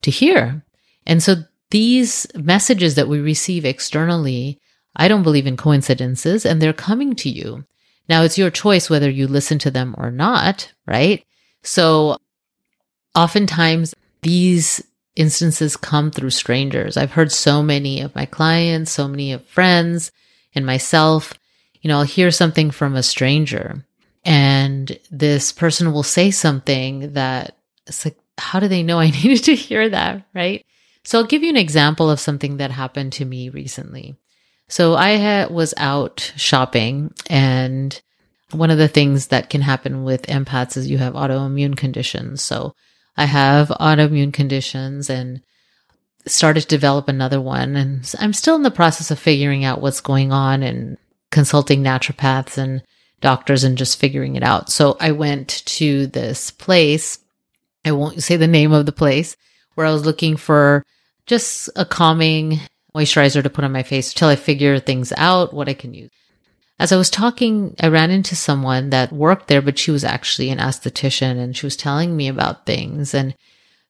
to 0.02 0.10
hear. 0.12 0.64
And 1.06 1.22
so 1.22 1.36
these 1.74 2.28
messages 2.36 2.94
that 2.94 3.08
we 3.08 3.20
receive 3.20 3.66
externally, 3.66 4.60
I 4.96 5.08
don't 5.08 5.24
believe 5.24 5.48
in 5.48 5.58
coincidences 5.58 6.46
and 6.46 6.62
they're 6.62 6.72
coming 6.72 7.16
to 7.16 7.30
you. 7.30 7.66
Now 8.08 8.22
it's 8.22 8.38
your 8.38 8.52
choice 8.52 8.92
whether 8.92 9.10
you 9.10 9.26
listen 9.28 9.58
to 9.60 9.72
them 9.72 9.96
or 9.98 10.12
not, 10.12 10.72
right? 10.86 11.26
So 11.64 12.18
oftentimes 13.16 13.96
these 14.22 14.84
instances 15.16 15.76
come 15.76 16.12
through 16.12 16.30
strangers. 16.30 16.96
I've 16.96 17.14
heard 17.14 17.32
so 17.32 17.64
many 17.64 18.02
of 18.02 18.14
my 18.14 18.28
clients, 18.28 18.92
so 18.92 19.08
many 19.08 19.32
of 19.32 19.44
friends 19.44 20.12
and 20.54 20.68
myself, 20.68 21.34
you 21.82 21.88
know, 21.88 21.98
I'll 21.98 22.04
hear 22.04 22.30
something 22.30 22.70
from 22.70 22.96
a 22.96 23.02
stranger 23.02 23.84
and 24.24 24.96
this 25.10 25.52
person 25.52 25.92
will 25.92 26.04
say 26.04 26.30
something 26.30 27.14
that 27.14 27.58
it's 27.88 28.06
like, 28.06 28.18
how 28.38 28.60
do 28.60 28.68
they 28.68 28.84
know 28.84 29.00
I 29.00 29.10
needed 29.24 29.46
to 29.46 29.56
hear 29.56 29.90
that? 29.90 30.28
Right. 30.36 30.68
So 31.04 31.20
I'll 31.20 31.26
give 31.26 31.44
you 31.44 31.50
an 31.50 31.58
example 31.58 32.10
of 32.10 32.20
something 32.20 32.58
that 32.58 32.72
happened 32.72 33.14
to 33.14 33.26
me 33.26 33.50
recently. 33.50 34.16
So 34.68 34.96
I 34.96 35.12
had, 35.12 35.52
was 35.52 35.74
out 35.78 36.34
shopping 36.38 37.14
and 37.30 38.02
one 38.52 38.72
of 38.72 38.78
the 38.78 38.88
things 38.88 39.28
that 39.28 39.50
can 39.50 39.62
happen 39.62 40.04
with 40.04 40.28
empaths 40.28 40.78
is 40.78 40.90
you 40.90 41.00
have 41.00 41.14
autoimmune 41.14 41.76
conditions. 41.76 42.42
So 42.42 42.76
I 43.18 43.26
have 43.26 43.70
autoimmune 43.70 44.34
conditions 44.34 45.10
and 45.10 45.42
started 46.26 46.62
to 46.62 46.68
develop 46.68 47.08
another 47.08 47.42
one. 47.42 47.76
And 47.76 48.16
I'm 48.20 48.34
still 48.34 48.56
in 48.56 48.64
the 48.64 48.72
process 48.72 49.12
of 49.12 49.20
figuring 49.20 49.66
out 49.66 49.82
what's 49.82 50.02
going 50.02 50.32
on 50.32 50.64
and 50.64 50.98
consulting 51.32 51.84
naturopaths 51.84 52.58
and 52.58 52.84
doctors 53.22 53.64
and 53.64 53.78
just 53.78 54.00
figuring 54.00 54.36
it 54.36 54.44
out. 54.44 54.70
So 54.70 54.98
I 55.00 55.12
went 55.12 55.64
to 55.66 56.08
this 56.08 56.52
place. 56.52 57.20
I 57.84 57.92
won't 57.92 58.22
say 58.24 58.38
the 58.38 58.48
name 58.48 58.72
of 58.72 58.86
the 58.86 58.92
place 58.92 59.36
where 59.76 59.86
I 59.88 59.92
was 59.92 60.06
looking 60.06 60.38
for 60.38 60.84
just 61.26 61.70
a 61.76 61.86
calming 61.86 62.60
moisturizer 62.96 63.42
to 63.42 63.50
put 63.50 63.64
on 63.64 63.72
my 63.72 63.84
face 63.84 64.12
until 64.12 64.30
I 64.30 64.36
figure 64.36 64.80
things 64.80 65.12
out, 65.18 65.54
what 65.54 65.70
I 65.70 65.74
can 65.74 65.94
use. 65.94 66.10
As 66.80 66.92
I 66.92 66.98
was 66.98 67.10
talking, 67.10 67.76
I 67.80 67.88
ran 67.88 68.12
into 68.12 68.36
someone 68.36 68.90
that 68.90 69.14
worked 69.14 69.48
there, 69.48 69.62
but 69.62 69.80
she 69.80 69.92
was 69.92 70.04
actually 70.04 70.50
an 70.50 70.58
esthetician 70.58 71.38
and 71.38 71.56
she 71.56 71.66
was 71.66 71.78
telling 71.78 72.16
me 72.16 72.28
about 72.28 72.66
things. 72.66 73.14
And 73.14 73.36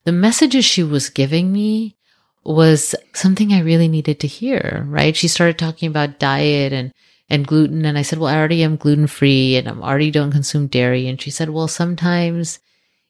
the 0.04 0.12
messages 0.12 0.66
she 0.66 0.84
was 0.84 1.10
giving 1.10 1.52
me 1.52 1.96
was 2.44 2.94
something 3.14 3.54
I 3.54 3.62
really 3.62 3.88
needed 3.88 4.20
to 4.20 4.28
hear, 4.28 4.86
right? 4.88 5.16
She 5.16 5.28
started 5.28 5.58
talking 5.58 5.88
about 5.88 6.20
diet 6.20 6.74
and 6.74 6.92
and 7.30 7.48
gluten. 7.48 7.86
And 7.86 7.98
I 7.98 8.02
said, 8.02 8.20
well, 8.20 8.34
I 8.34 8.38
already 8.38 8.64
am 8.64 8.76
gluten 8.76 9.08
free 9.08 9.56
and 9.56 9.68
I'm 9.68 9.82
already 9.82 10.12
don't 10.12 10.32
consume 10.32 10.68
dairy. 10.68 11.08
And 11.08 11.20
she 11.20 11.32
said, 11.32 11.50
well, 11.50 11.68
sometimes 11.68 12.60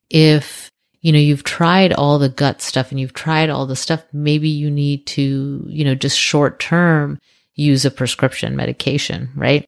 if, 0.10 0.72
you 1.04 1.12
know, 1.12 1.20
you've 1.20 1.44
tried 1.44 1.92
all 1.92 2.18
the 2.18 2.30
gut 2.30 2.62
stuff 2.62 2.90
and 2.90 3.00
you've 3.00 3.14
tried 3.14 3.50
all 3.50 3.68
the 3.68 3.76
stuff, 3.76 4.04
maybe 4.14 4.48
you 4.48 4.72
need 4.72 5.06
to, 5.06 5.66
you 5.68 5.84
know, 5.84 5.94
just 5.94 6.18
short 6.18 6.60
term 6.60 7.20
use 7.56 7.84
a 7.84 7.92
prescription 7.92 8.56
medication, 8.56 9.30
right? 9.36 9.68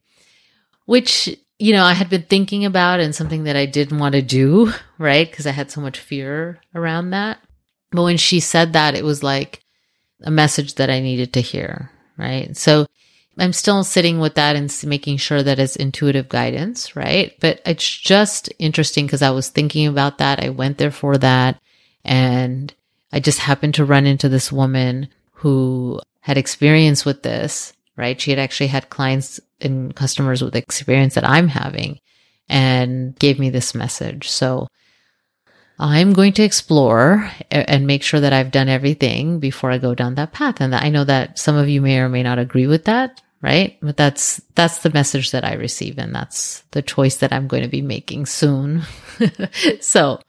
Which, 0.85 1.29
you 1.59 1.73
know, 1.73 1.83
I 1.83 1.91
had 1.91 2.09
been 2.09 2.23
thinking 2.23 2.63
about 2.63 3.01
and 3.01 3.13
something 3.13 3.43
that 3.43 3.57
I 3.57 3.65
didn't 3.65 3.99
want 3.99 4.15
to 4.15 4.21
do, 4.21 4.71
right? 4.97 5.29
Because 5.29 5.45
I 5.45 5.51
had 5.51 5.69
so 5.69 5.81
much 5.81 5.99
fear 5.99 6.61
around 6.73 7.09
that. 7.09 7.39
But 7.91 8.03
when 8.03 8.17
she 8.17 8.39
said 8.39 8.71
that, 8.71 8.95
it 8.95 9.03
was 9.03 9.21
like 9.21 9.61
a 10.23 10.31
message 10.31 10.75
that 10.75 10.89
I 10.89 11.01
needed 11.01 11.33
to 11.33 11.41
hear, 11.41 11.91
right? 12.17 12.55
So 12.55 12.87
I'm 13.37 13.53
still 13.53 13.83
sitting 13.83 14.19
with 14.19 14.35
that 14.35 14.55
and 14.55 14.73
making 14.85 15.17
sure 15.17 15.43
that 15.43 15.59
it's 15.59 15.75
intuitive 15.75 16.29
guidance, 16.29 16.95
right? 16.95 17.33
But 17.41 17.61
it's 17.65 17.89
just 17.89 18.49
interesting 18.59 19.05
because 19.05 19.21
I 19.21 19.31
was 19.31 19.49
thinking 19.49 19.87
about 19.87 20.19
that. 20.19 20.43
I 20.43 20.49
went 20.49 20.77
there 20.77 20.91
for 20.91 21.17
that. 21.17 21.59
And 22.05 22.73
I 23.11 23.19
just 23.19 23.39
happened 23.39 23.75
to 23.75 23.85
run 23.85 24.05
into 24.05 24.29
this 24.29 24.51
woman 24.51 25.09
who 25.33 25.99
had 26.21 26.37
experience 26.37 27.03
with 27.03 27.23
this, 27.23 27.73
right? 27.97 28.19
She 28.19 28.31
had 28.31 28.39
actually 28.39 28.67
had 28.67 28.89
clients 28.89 29.39
and 29.59 29.93
customers 29.95 30.41
with 30.41 30.55
experience 30.55 31.15
that 31.15 31.27
I'm 31.27 31.49
having 31.49 31.99
and 32.47 33.17
gave 33.19 33.37
me 33.37 33.49
this 33.49 33.75
message. 33.75 34.29
So 34.29 34.67
I'm 35.77 36.13
going 36.13 36.31
to 36.33 36.43
explore 36.43 37.29
and 37.51 37.85
make 37.85 38.01
sure 38.01 38.21
that 38.21 38.33
I've 38.33 38.51
done 38.51 38.69
everything 38.69 39.39
before 39.39 39.71
I 39.71 39.77
go 39.77 39.93
down 39.93 40.15
that 40.15 40.31
path. 40.31 40.61
And 40.61 40.73
I 40.73 40.89
know 40.89 41.03
that 41.03 41.37
some 41.37 41.55
of 41.55 41.67
you 41.67 41.81
may 41.81 41.99
or 41.99 42.07
may 42.07 42.23
not 42.23 42.39
agree 42.39 42.67
with 42.67 42.85
that 42.85 43.21
right? 43.41 43.77
But 43.81 43.97
that's 43.97 44.41
that's 44.55 44.79
the 44.79 44.91
message 44.91 45.31
that 45.31 45.45
I 45.45 45.53
receive 45.53 45.97
and 45.97 46.13
that's 46.13 46.61
the 46.71 46.81
choice 46.81 47.17
that 47.17 47.33
I'm 47.33 47.47
going 47.47 47.63
to 47.63 47.69
be 47.69 47.81
making 47.81 48.25
soon. 48.25 48.83
so, 49.81 50.19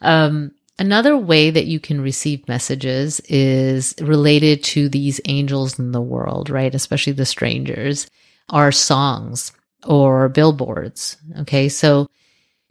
um 0.00 0.52
another 0.78 1.16
way 1.16 1.50
that 1.50 1.66
you 1.66 1.80
can 1.80 2.00
receive 2.00 2.46
messages 2.48 3.20
is 3.28 3.94
related 4.00 4.62
to 4.62 4.88
these 4.88 5.20
angels 5.24 5.78
in 5.78 5.92
the 5.92 6.00
world, 6.00 6.50
right? 6.50 6.74
Especially 6.74 7.12
the 7.12 7.26
strangers 7.26 8.08
are 8.48 8.72
songs 8.72 9.52
or 9.84 10.28
billboards. 10.28 11.16
Okay? 11.40 11.68
So, 11.68 12.08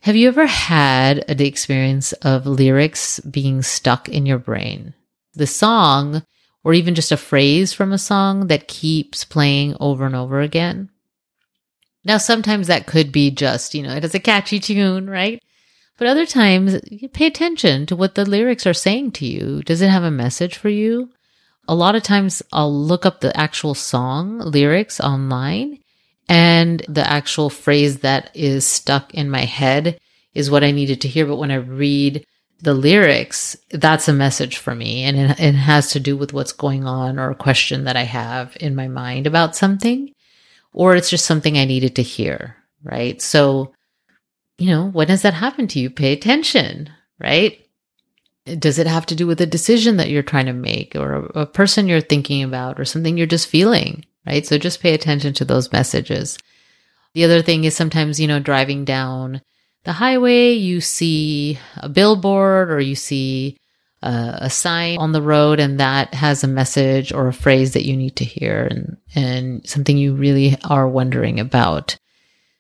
have 0.02 0.16
you 0.16 0.28
ever 0.28 0.46
had 0.46 1.26
the 1.28 1.48
experience 1.48 2.14
of 2.14 2.46
lyrics 2.46 3.20
being 3.20 3.62
stuck 3.62 4.08
in 4.08 4.26
your 4.26 4.38
brain? 4.38 4.94
The 5.34 5.48
song 5.48 6.24
or 6.68 6.74
even 6.74 6.96
just 6.96 7.14
a 7.14 7.18
phrase 7.18 7.72
from 7.72 7.94
a 7.94 7.98
song 7.98 8.48
that 8.48 8.68
keeps 8.68 9.24
playing 9.24 9.74
over 9.80 10.06
and 10.06 10.14
over 10.14 10.42
again. 10.42 10.90
Now, 12.04 12.18
sometimes 12.18 12.68
that 12.68 12.86
could 12.86 13.10
be 13.10 13.32
just, 13.32 13.74
you 13.74 13.84
know, 13.84 13.96
it 13.96 14.04
is 14.04 14.14
a 14.14 14.20
catchy 14.20 14.60
tune, 14.60 15.10
right? 15.10 15.42
But 15.98 16.10
other 16.10 16.26
times, 16.26 16.78
pay 17.14 17.28
attention 17.28 17.86
to 17.86 17.96
what 17.96 18.16
the 18.16 18.26
lyrics 18.26 18.68
are 18.68 18.74
saying 18.74 19.12
to 19.14 19.26
you. 19.26 19.62
Does 19.62 19.82
it 19.82 19.90
have 19.90 20.04
a 20.04 20.12
message 20.12 20.58
for 20.58 20.68
you? 20.68 21.10
A 21.70 21.74
lot 21.74 21.96
of 21.96 22.04
times 22.04 22.44
I'll 22.52 22.78
look 22.78 23.06
up 23.06 23.22
the 23.22 23.36
actual 23.40 23.74
song 23.74 24.40
lyrics 24.40 25.00
online 25.00 25.80
and 26.28 26.86
the 26.90 27.10
actual 27.10 27.50
phrase 27.50 28.00
that 28.00 28.30
is 28.34 28.68
stuck 28.68 29.14
in 29.14 29.30
my 29.30 29.46
head 29.46 29.98
is 30.34 30.52
what 30.52 30.66
I 30.66 30.72
needed 30.72 31.00
to 31.00 31.08
hear. 31.08 31.26
But 31.26 31.38
when 31.38 31.52
I 31.52 31.56
read 31.56 32.26
the 32.60 32.74
lyrics, 32.74 33.56
that's 33.70 34.08
a 34.08 34.14
message 34.14 34.58
for 34.58 34.74
me. 34.74 35.04
And 35.04 35.18
it, 35.18 35.40
it, 35.40 35.56
has 35.56 35.92
to 35.92 36.00
do 36.00 36.18
with 36.18 36.34
what's 36.34 36.54
going 36.54 36.86
on 36.86 37.20
or 37.20 37.30
a 37.30 37.36
question 37.36 37.84
that 37.84 37.96
I 37.96 38.04
have 38.04 38.58
in 38.60 38.76
my 38.76 38.88
mind 38.88 39.28
about 39.28 39.56
something, 39.56 40.12
or 40.74 40.96
it's 40.96 41.10
just 41.10 41.26
something 41.26 41.58
I 41.58 41.66
needed 41.66 41.96
to 41.96 42.04
hear. 42.04 42.56
Right. 42.84 43.22
So, 43.22 43.74
you 44.58 44.68
know, 44.68 44.90
when 44.90 45.08
does 45.08 45.22
that 45.22 45.34
happen 45.34 45.68
to 45.68 45.80
you? 45.80 45.90
Pay 45.90 46.14
attention. 46.14 46.90
Right. 47.20 47.64
Does 48.46 48.80
it 48.80 48.88
have 48.88 49.06
to 49.08 49.16
do 49.16 49.28
with 49.28 49.42
a 49.42 49.46
decision 49.46 49.98
that 49.98 50.10
you're 50.10 50.24
trying 50.24 50.46
to 50.46 50.54
make 50.54 50.96
or 50.96 51.14
a, 51.14 51.42
a 51.42 51.46
person 51.46 51.88
you're 51.88 52.02
thinking 52.02 52.44
about 52.44 52.80
or 52.80 52.86
something 52.86 53.18
you're 53.18 53.28
just 53.28 53.48
feeling? 53.48 54.06
Right. 54.26 54.46
So 54.46 54.58
just 54.58 54.82
pay 54.82 54.94
attention 54.94 55.34
to 55.36 55.46
those 55.46 55.72
messages. 55.72 56.38
The 57.14 57.24
other 57.24 57.42
thing 57.42 57.64
is 57.64 57.76
sometimes, 57.76 58.20
you 58.20 58.28
know, 58.28 58.40
driving 58.40 58.86
down 58.86 59.42
the 59.84 59.94
highway, 59.94 60.52
you 60.52 60.82
see 60.82 61.60
a 61.78 61.90
billboard 61.90 62.72
or 62.72 62.80
you 62.80 62.96
see 62.96 63.58
a, 64.02 64.38
a 64.42 64.50
sign 64.50 64.98
on 64.98 65.12
the 65.12 65.22
road 65.22 65.60
and 65.60 65.80
that 65.80 66.14
has 66.14 66.44
a 66.44 66.48
message 66.48 67.14
or 67.14 67.28
a 67.28 67.34
phrase 67.34 67.74
that 67.74 67.86
you 67.86 67.96
need 67.96 68.16
to 68.18 68.26
hear 68.26 68.66
and, 68.70 68.98
and 69.16 69.68
something 69.68 69.98
you 69.98 70.14
really 70.14 70.58
are 70.66 70.88
wondering 70.88 71.40
about. 71.40 71.98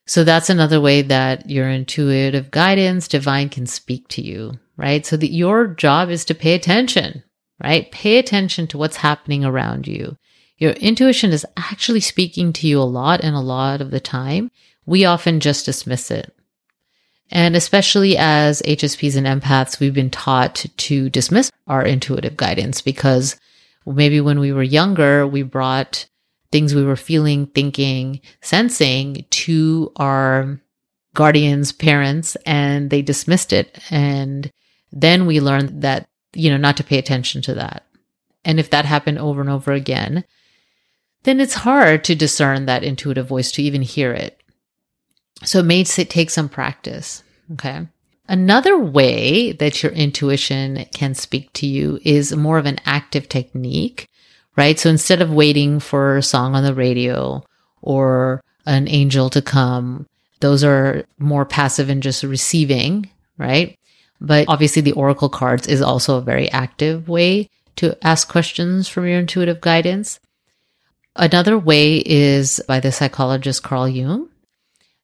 So 0.06 0.24
that's 0.24 0.50
another 0.50 0.80
way 0.80 1.02
that 1.02 1.50
your 1.50 1.68
intuitive 1.68 2.50
guidance, 2.50 3.10
divine 3.10 3.50
can 3.50 3.66
speak 3.66 4.08
to 4.10 4.22
you, 4.22 4.54
right? 4.78 5.06
So 5.06 5.18
that 5.18 5.34
your 5.34 5.68
job 5.68 6.10
is 6.10 6.24
to 6.26 6.36
pay 6.36 6.54
attention, 6.54 7.24
right? 7.62 7.92
Pay 7.92 8.18
attention 8.18 8.68
to 8.68 8.78
what's 8.78 8.98
happening 8.98 9.44
around 9.44 9.86
you. 9.86 10.16
Your 10.58 10.72
intuition 10.72 11.32
is 11.32 11.46
actually 11.58 12.00
speaking 12.00 12.54
to 12.54 12.68
you 12.68 12.80
a 12.80 12.84
lot 12.84 13.22
and 13.22 13.36
a 13.36 13.42
lot 13.42 13.82
of 13.82 13.92
the 13.92 14.00
time. 14.00 14.50
We 14.86 15.04
often 15.04 15.42
just 15.42 15.66
dismiss 15.66 16.10
it. 16.10 16.34
And 17.30 17.56
especially 17.56 18.18
as 18.18 18.62
HSPs 18.62 19.16
and 19.16 19.28
empaths, 19.28 19.80
we've 19.80 19.94
been 19.94 20.10
taught 20.10 20.66
to 20.76 21.10
dismiss 21.10 21.52
our 21.68 21.84
intuitive 21.84 22.38
guidance 22.38 22.82
because 22.82 23.38
maybe 23.86 24.22
when 24.22 24.40
we 24.40 24.54
were 24.54 24.64
younger, 24.64 25.28
we 25.28 25.44
brought 25.44 26.08
things 26.52 26.74
we 26.74 26.84
were 26.84 26.96
feeling, 26.96 27.48
thinking, 27.48 28.22
sensing 28.42 29.26
to 29.30 29.92
our 29.98 30.60
guardians, 31.14 31.72
parents, 31.72 32.38
and 32.46 32.90
they 32.90 33.02
dismissed 33.02 33.52
it. 33.52 33.78
And 33.90 34.52
then 34.92 35.26
we 35.26 35.42
learned 35.42 35.82
that, 35.82 36.08
you 36.34 36.50
know, 36.50 36.58
not 36.58 36.78
to 36.78 36.84
pay 36.84 36.98
attention 36.98 37.42
to 37.44 37.56
that. 37.56 37.86
And 38.46 38.60
if 38.60 38.70
that 38.70 38.86
happened 38.86 39.20
over 39.20 39.42
and 39.42 39.50
over 39.50 39.74
again, 39.74 40.24
then 41.24 41.42
it's 41.42 41.56
hard 41.56 42.06
to 42.06 42.16
discern 42.16 42.66
that 42.66 42.84
intuitive 42.84 43.28
voice 43.28 43.52
to 43.54 43.64
even 43.64 43.82
hear 43.82 44.14
it. 44.14 44.42
So 45.44 45.60
it 45.60 45.66
may 45.66 45.84
take 45.84 46.30
some 46.30 46.50
practice. 46.50 47.24
Okay. 47.54 47.88
Another 48.28 48.78
way 48.78 49.54
that 49.54 49.82
your 49.82 49.92
intuition 49.94 50.86
can 50.94 51.16
speak 51.16 51.54
to 51.54 51.66
you 51.66 52.00
is 52.04 52.36
more 52.36 52.58
of 52.58 52.66
an 52.66 52.80
active 52.86 53.30
technique, 53.30 54.10
right? 54.58 54.78
So 54.78 54.90
instead 54.90 55.22
of 55.22 55.32
waiting 55.32 55.80
for 55.80 56.18
a 56.18 56.24
song 56.24 56.56
on 56.56 56.64
the 56.64 56.74
radio 56.74 57.44
or 57.82 58.42
an 58.66 58.88
angel 58.90 59.30
to 59.30 59.42
come, 59.42 60.08
those 60.42 60.64
are 60.64 61.06
more 61.18 61.46
passive 61.46 61.90
and 61.90 62.04
just 62.04 62.24
receiving, 62.24 63.10
right? 63.38 63.78
But 64.20 64.50
obviously 64.50 64.82
the 64.82 64.92
oracle 64.92 65.30
cards 65.30 65.68
is 65.68 65.82
also 65.82 66.18
a 66.18 66.22
very 66.22 66.52
active 66.52 67.08
way 67.08 67.50
to 67.78 67.98
ask 68.06 68.28
questions 68.28 68.90
from 68.90 69.08
your 69.08 69.20
intuitive 69.20 69.62
guidance. 69.62 70.20
Another 71.16 71.58
way 71.58 71.98
is 72.06 72.62
by 72.68 72.80
the 72.80 72.92
psychologist 72.92 73.64
Carl 73.64 73.88
Jung. 73.88 74.30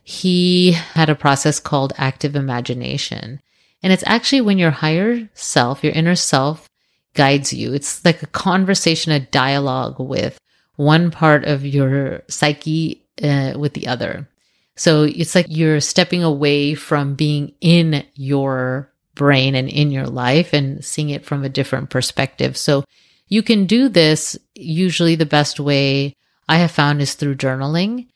He 0.03 0.71
had 0.71 1.09
a 1.09 1.15
process 1.15 1.59
called 1.59 1.93
active 1.97 2.35
imagination. 2.35 3.41
And 3.81 3.91
it's 3.91 4.03
actually 4.05 4.41
when 4.41 4.57
your 4.57 4.71
higher 4.71 5.29
self, 5.33 5.83
your 5.83 5.93
inner 5.93 6.15
self 6.15 6.69
guides 7.13 7.53
you. 7.53 7.73
It's 7.73 8.03
like 8.03 8.21
a 8.21 8.27
conversation, 8.27 9.11
a 9.11 9.19
dialogue 9.19 9.99
with 9.99 10.37
one 10.75 11.11
part 11.11 11.45
of 11.45 11.65
your 11.65 12.23
psyche 12.27 13.05
uh, 13.21 13.53
with 13.57 13.73
the 13.73 13.87
other. 13.87 14.27
So 14.75 15.03
it's 15.03 15.35
like 15.35 15.45
you're 15.49 15.79
stepping 15.79 16.23
away 16.23 16.73
from 16.73 17.15
being 17.15 17.53
in 17.61 18.03
your 18.15 18.91
brain 19.15 19.53
and 19.53 19.69
in 19.69 19.91
your 19.91 20.07
life 20.07 20.53
and 20.53 20.83
seeing 20.83 21.09
it 21.09 21.25
from 21.25 21.43
a 21.43 21.49
different 21.49 21.91
perspective. 21.91 22.57
So 22.57 22.83
you 23.27 23.43
can 23.43 23.65
do 23.65 23.87
this. 23.87 24.37
Usually 24.55 25.15
the 25.15 25.25
best 25.25 25.59
way 25.59 26.15
I 26.49 26.57
have 26.57 26.71
found 26.71 27.01
is 27.01 27.13
through 27.13 27.35
journaling, 27.35 28.07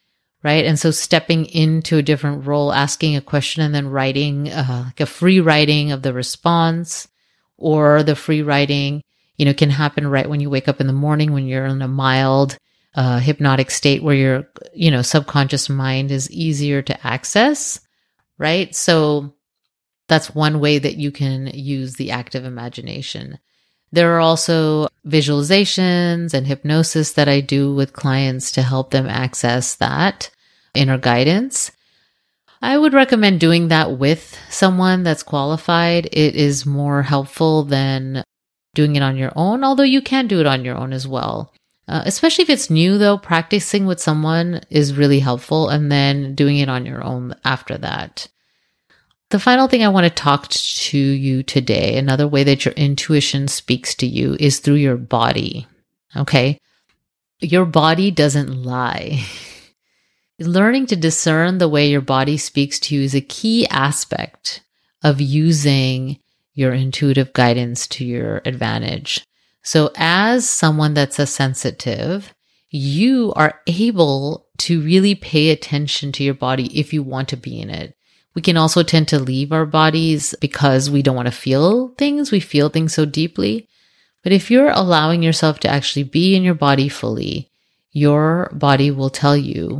right? 0.43 0.65
And 0.65 0.79
so 0.79 0.91
stepping 0.91 1.45
into 1.45 1.97
a 1.97 2.03
different 2.03 2.45
role, 2.45 2.71
asking 2.71 3.15
a 3.15 3.21
question 3.21 3.63
and 3.63 3.73
then 3.73 3.89
writing 3.89 4.49
uh, 4.49 4.83
like 4.85 4.99
a 4.99 5.05
free 5.05 5.39
writing 5.39 5.91
of 5.91 6.01
the 6.01 6.13
response 6.13 7.07
or 7.57 8.03
the 8.03 8.15
free 8.15 8.41
writing, 8.41 9.01
you 9.37 9.45
know, 9.45 9.53
can 9.53 9.69
happen 9.69 10.07
right 10.07 10.29
when 10.29 10.39
you 10.39 10.49
wake 10.49 10.67
up 10.67 10.79
in 10.79 10.87
the 10.87 10.93
morning 10.93 11.33
when 11.33 11.47
you're 11.47 11.65
in 11.65 11.81
a 11.81 11.87
mild 11.87 12.57
uh, 12.95 13.19
hypnotic 13.19 13.71
state 13.71 14.01
where 14.01 14.15
your, 14.15 14.49
you 14.73 14.89
know, 14.89 15.01
subconscious 15.01 15.69
mind 15.69 16.11
is 16.11 16.31
easier 16.31 16.81
to 16.81 17.07
access, 17.07 17.79
right? 18.37 18.75
So 18.75 19.33
that's 20.07 20.33
one 20.33 20.59
way 20.59 20.79
that 20.79 20.97
you 20.97 21.11
can 21.11 21.47
use 21.47 21.95
the 21.95 22.11
active 22.11 22.45
imagination. 22.45 23.39
There 23.91 24.15
are 24.15 24.19
also 24.19 24.87
visualizations 25.05 26.33
and 26.33 26.45
hypnosis 26.47 27.13
that 27.13 27.29
I 27.29 27.39
do 27.39 27.73
with 27.73 27.93
clients 27.93 28.51
to 28.53 28.61
help 28.61 28.91
them 28.91 29.07
access 29.07 29.75
that 29.75 30.29
inner 30.73 30.97
guidance. 30.97 31.71
I 32.61 32.77
would 32.77 32.93
recommend 32.93 33.39
doing 33.39 33.67
that 33.67 33.97
with 33.97 34.37
someone 34.49 35.03
that's 35.03 35.23
qualified. 35.23 36.07
It 36.07 36.35
is 36.35 36.65
more 36.65 37.03
helpful 37.03 37.63
than 37.63 38.23
doing 38.73 38.95
it 38.95 39.03
on 39.03 39.15
your 39.15 39.31
own, 39.35 39.63
although 39.63 39.83
you 39.83 40.01
can 40.01 40.27
do 40.27 40.39
it 40.39 40.45
on 40.45 40.65
your 40.65 40.75
own 40.75 40.91
as 40.91 41.07
well. 41.07 41.53
Uh, 41.87 42.03
especially 42.05 42.43
if 42.43 42.49
it's 42.49 42.69
new, 42.69 42.97
though, 42.97 43.17
practicing 43.17 43.85
with 43.85 44.01
someone 44.01 44.61
is 44.69 44.97
really 44.97 45.19
helpful 45.19 45.69
and 45.69 45.89
then 45.91 46.35
doing 46.35 46.57
it 46.57 46.67
on 46.67 46.85
your 46.85 47.01
own 47.03 47.33
after 47.45 47.77
that. 47.77 48.27
The 49.29 49.39
final 49.39 49.67
thing 49.67 49.83
I 49.83 49.89
want 49.89 50.05
to 50.05 50.09
talk 50.09 50.47
to 50.47 50.97
you 50.97 51.43
today, 51.43 51.97
another 51.97 52.27
way 52.27 52.45
that 52.45 52.63
your 52.63 52.73
intuition 52.75 53.49
speaks 53.49 53.93
to 53.95 54.07
you 54.07 54.37
is 54.39 54.59
through 54.59 54.75
your 54.75 54.95
body. 54.95 55.67
Okay. 56.15 56.59
Your 57.41 57.65
body 57.65 58.09
doesn't 58.09 58.63
lie. 58.63 59.25
Learning 60.39 60.85
to 60.85 60.95
discern 60.95 61.57
the 61.57 61.67
way 61.67 61.89
your 61.89 62.01
body 62.01 62.37
speaks 62.37 62.79
to 62.79 62.95
you 62.95 63.01
is 63.01 63.15
a 63.15 63.21
key 63.21 63.67
aspect 63.67 64.61
of 65.03 65.19
using 65.19 66.19
your 66.53 66.71
intuitive 66.71 67.33
guidance 67.33 67.85
to 67.87 68.05
your 68.05 68.41
advantage. 68.45 69.25
So 69.61 69.91
as 69.97 70.47
someone 70.49 70.93
that's 70.93 71.19
a 71.19 71.27
sensitive, 71.27 72.33
you 72.69 73.33
are 73.35 73.59
able 73.67 74.47
to 74.59 74.81
really 74.81 75.15
pay 75.15 75.49
attention 75.49 76.13
to 76.13 76.23
your 76.23 76.33
body 76.33 76.79
if 76.79 76.93
you 76.93 77.03
want 77.03 77.27
to 77.29 77.37
be 77.37 77.59
in 77.59 77.69
it. 77.69 77.96
We 78.37 78.41
can 78.41 78.55
also 78.55 78.83
tend 78.83 79.07
to 79.07 79.19
leave 79.19 79.51
our 79.51 79.65
bodies 79.65 80.35
because 80.39 80.91
we 80.91 81.01
don't 81.01 81.15
want 81.15 81.25
to 81.27 81.31
feel 81.31 81.87
things. 81.97 82.31
We 82.31 82.39
feel 82.39 82.69
things 82.69 82.93
so 82.93 83.03
deeply. 83.03 83.67
But 84.21 84.31
if 84.31 84.51
you're 84.51 84.69
allowing 84.69 85.23
yourself 85.23 85.59
to 85.61 85.67
actually 85.67 86.03
be 86.03 86.35
in 86.35 86.43
your 86.43 86.53
body 86.53 86.87
fully, 86.87 87.49
your 87.93 88.51
body 88.53 88.91
will 88.91 89.09
tell 89.09 89.35
you 89.35 89.77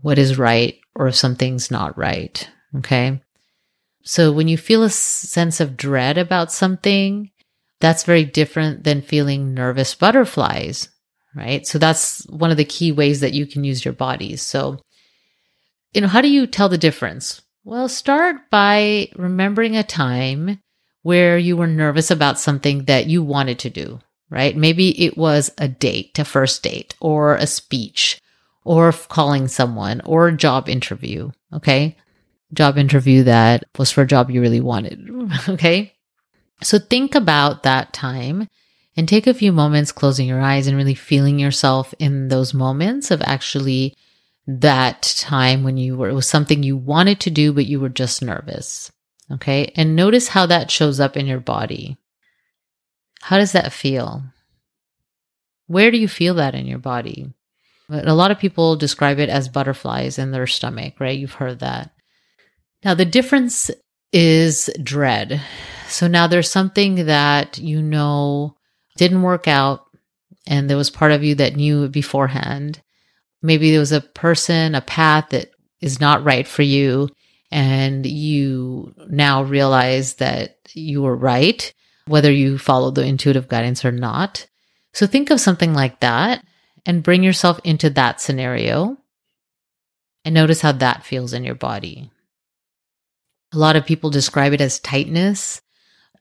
what 0.00 0.18
is 0.18 0.38
right 0.38 0.78
or 0.94 1.08
if 1.08 1.16
something's 1.16 1.70
not 1.70 1.98
right. 1.98 2.48
Okay. 2.78 3.20
So 4.04 4.32
when 4.32 4.48
you 4.48 4.56
feel 4.56 4.84
a 4.84 4.88
sense 4.88 5.60
of 5.60 5.76
dread 5.76 6.16
about 6.16 6.50
something, 6.50 7.30
that's 7.78 8.04
very 8.04 8.24
different 8.24 8.84
than 8.84 9.02
feeling 9.02 9.52
nervous 9.52 9.94
butterflies, 9.94 10.88
right? 11.36 11.66
So 11.66 11.78
that's 11.78 12.26
one 12.30 12.50
of 12.50 12.56
the 12.56 12.64
key 12.64 12.90
ways 12.90 13.20
that 13.20 13.34
you 13.34 13.44
can 13.44 13.64
use 13.64 13.84
your 13.84 13.92
bodies. 13.92 14.40
So, 14.40 14.80
you 15.92 16.00
know, 16.00 16.08
how 16.08 16.22
do 16.22 16.28
you 16.30 16.46
tell 16.46 16.70
the 16.70 16.78
difference? 16.78 17.42
Well, 17.68 17.90
start 17.90 18.48
by 18.48 19.10
remembering 19.14 19.76
a 19.76 19.82
time 19.82 20.58
where 21.02 21.36
you 21.36 21.54
were 21.54 21.66
nervous 21.66 22.10
about 22.10 22.38
something 22.38 22.84
that 22.84 23.08
you 23.08 23.22
wanted 23.22 23.58
to 23.58 23.68
do, 23.68 24.00
right? 24.30 24.56
Maybe 24.56 25.04
it 25.04 25.18
was 25.18 25.50
a 25.58 25.68
date, 25.68 26.18
a 26.18 26.24
first 26.24 26.62
date, 26.62 26.94
or 26.98 27.34
a 27.34 27.46
speech, 27.46 28.22
or 28.64 28.90
calling 28.92 29.48
someone, 29.48 30.00
or 30.06 30.28
a 30.28 30.32
job 30.34 30.70
interview. 30.70 31.30
Okay. 31.52 31.94
Job 32.54 32.78
interview 32.78 33.24
that 33.24 33.64
was 33.76 33.90
for 33.90 34.00
a 34.00 34.06
job 34.06 34.30
you 34.30 34.40
really 34.40 34.62
wanted. 34.62 35.06
Okay. 35.50 35.92
So 36.62 36.78
think 36.78 37.14
about 37.14 37.64
that 37.64 37.92
time 37.92 38.48
and 38.96 39.06
take 39.06 39.26
a 39.26 39.34
few 39.34 39.52
moments 39.52 39.92
closing 39.92 40.26
your 40.26 40.40
eyes 40.40 40.68
and 40.68 40.76
really 40.78 40.94
feeling 40.94 41.38
yourself 41.38 41.92
in 41.98 42.28
those 42.28 42.54
moments 42.54 43.10
of 43.10 43.20
actually 43.20 43.94
that 44.48 45.14
time 45.18 45.62
when 45.62 45.76
you 45.76 45.96
were, 45.96 46.08
it 46.08 46.14
was 46.14 46.26
something 46.26 46.62
you 46.62 46.76
wanted 46.76 47.20
to 47.20 47.30
do, 47.30 47.52
but 47.52 47.66
you 47.66 47.78
were 47.78 47.90
just 47.90 48.22
nervous. 48.22 48.90
Okay. 49.30 49.72
And 49.76 49.94
notice 49.94 50.28
how 50.28 50.46
that 50.46 50.70
shows 50.70 50.98
up 51.00 51.16
in 51.16 51.26
your 51.26 51.38
body. 51.38 51.98
How 53.20 53.36
does 53.36 53.52
that 53.52 53.74
feel? 53.74 54.22
Where 55.66 55.90
do 55.90 55.98
you 55.98 56.08
feel 56.08 56.34
that 56.34 56.54
in 56.54 56.66
your 56.66 56.78
body? 56.78 57.30
A 57.90 58.14
lot 58.14 58.30
of 58.30 58.38
people 58.38 58.76
describe 58.76 59.18
it 59.18 59.28
as 59.28 59.48
butterflies 59.48 60.18
in 60.18 60.30
their 60.30 60.46
stomach, 60.46 60.94
right? 60.98 61.18
You've 61.18 61.34
heard 61.34 61.60
that. 61.60 61.90
Now, 62.84 62.94
the 62.94 63.04
difference 63.04 63.70
is 64.12 64.70
dread. 64.82 65.42
So 65.88 66.06
now 66.06 66.26
there's 66.26 66.50
something 66.50 67.06
that 67.06 67.58
you 67.58 67.82
know 67.82 68.56
didn't 68.96 69.22
work 69.22 69.48
out, 69.48 69.84
and 70.46 70.68
there 70.68 70.76
was 70.76 70.90
part 70.90 71.12
of 71.12 71.24
you 71.24 71.34
that 71.36 71.56
knew 71.56 71.88
beforehand. 71.88 72.80
Maybe 73.42 73.70
there 73.70 73.80
was 73.80 73.92
a 73.92 74.00
person, 74.00 74.74
a 74.74 74.80
path 74.80 75.30
that 75.30 75.50
is 75.80 76.00
not 76.00 76.24
right 76.24 76.46
for 76.46 76.62
you. 76.62 77.08
And 77.50 78.04
you 78.04 78.94
now 79.08 79.42
realize 79.42 80.14
that 80.14 80.58
you 80.74 81.02
were 81.02 81.16
right, 81.16 81.72
whether 82.06 82.30
you 82.30 82.58
followed 82.58 82.94
the 82.94 83.04
intuitive 83.04 83.48
guidance 83.48 83.84
or 83.84 83.92
not. 83.92 84.46
So 84.92 85.06
think 85.06 85.30
of 85.30 85.40
something 85.40 85.72
like 85.72 86.00
that 86.00 86.44
and 86.84 87.02
bring 87.02 87.22
yourself 87.22 87.60
into 87.64 87.90
that 87.90 88.20
scenario 88.20 88.98
and 90.24 90.34
notice 90.34 90.60
how 90.60 90.72
that 90.72 91.04
feels 91.04 91.32
in 91.32 91.44
your 91.44 91.54
body. 91.54 92.10
A 93.52 93.58
lot 93.58 93.76
of 93.76 93.86
people 93.86 94.10
describe 94.10 94.52
it 94.52 94.60
as 94.60 94.78
tightness. 94.78 95.62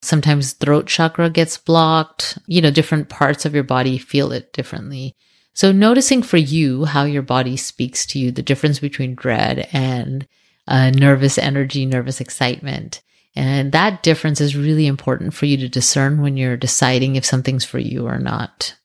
Sometimes 0.01 0.53
throat 0.53 0.87
chakra 0.87 1.29
gets 1.29 1.57
blocked. 1.57 2.37
You 2.47 2.61
know, 2.61 2.71
different 2.71 3.09
parts 3.09 3.45
of 3.45 3.53
your 3.53 3.63
body 3.63 3.97
feel 3.97 4.31
it 4.31 4.53
differently. 4.53 5.15
So 5.57 5.71
noticing 5.71 6.21
for 6.21 6.37
you 6.37 6.85
how 6.85 7.05
your 7.05 7.23
body 7.23 7.57
speaks 7.57 8.05
to 8.07 8.19
you, 8.19 8.29
the 8.29 8.43
difference 8.43 8.77
between 8.77 9.15
dread 9.15 9.67
and 9.73 10.27
uh, 10.67 10.91
nervous 10.91 11.39
energy, 11.39 11.83
nervous 11.83 12.21
excitement. 12.21 13.01
And 13.35 13.71
that 13.71 14.03
difference 14.03 14.39
is 14.39 14.55
really 14.55 14.85
important 14.85 15.33
for 15.33 15.47
you 15.47 15.57
to 15.57 15.67
discern 15.67 16.21
when 16.21 16.37
you're 16.37 16.57
deciding 16.57 17.15
if 17.15 17.25
something's 17.25 17.65
for 17.65 17.79
you 17.79 18.05
or 18.05 18.19
not. 18.19 18.75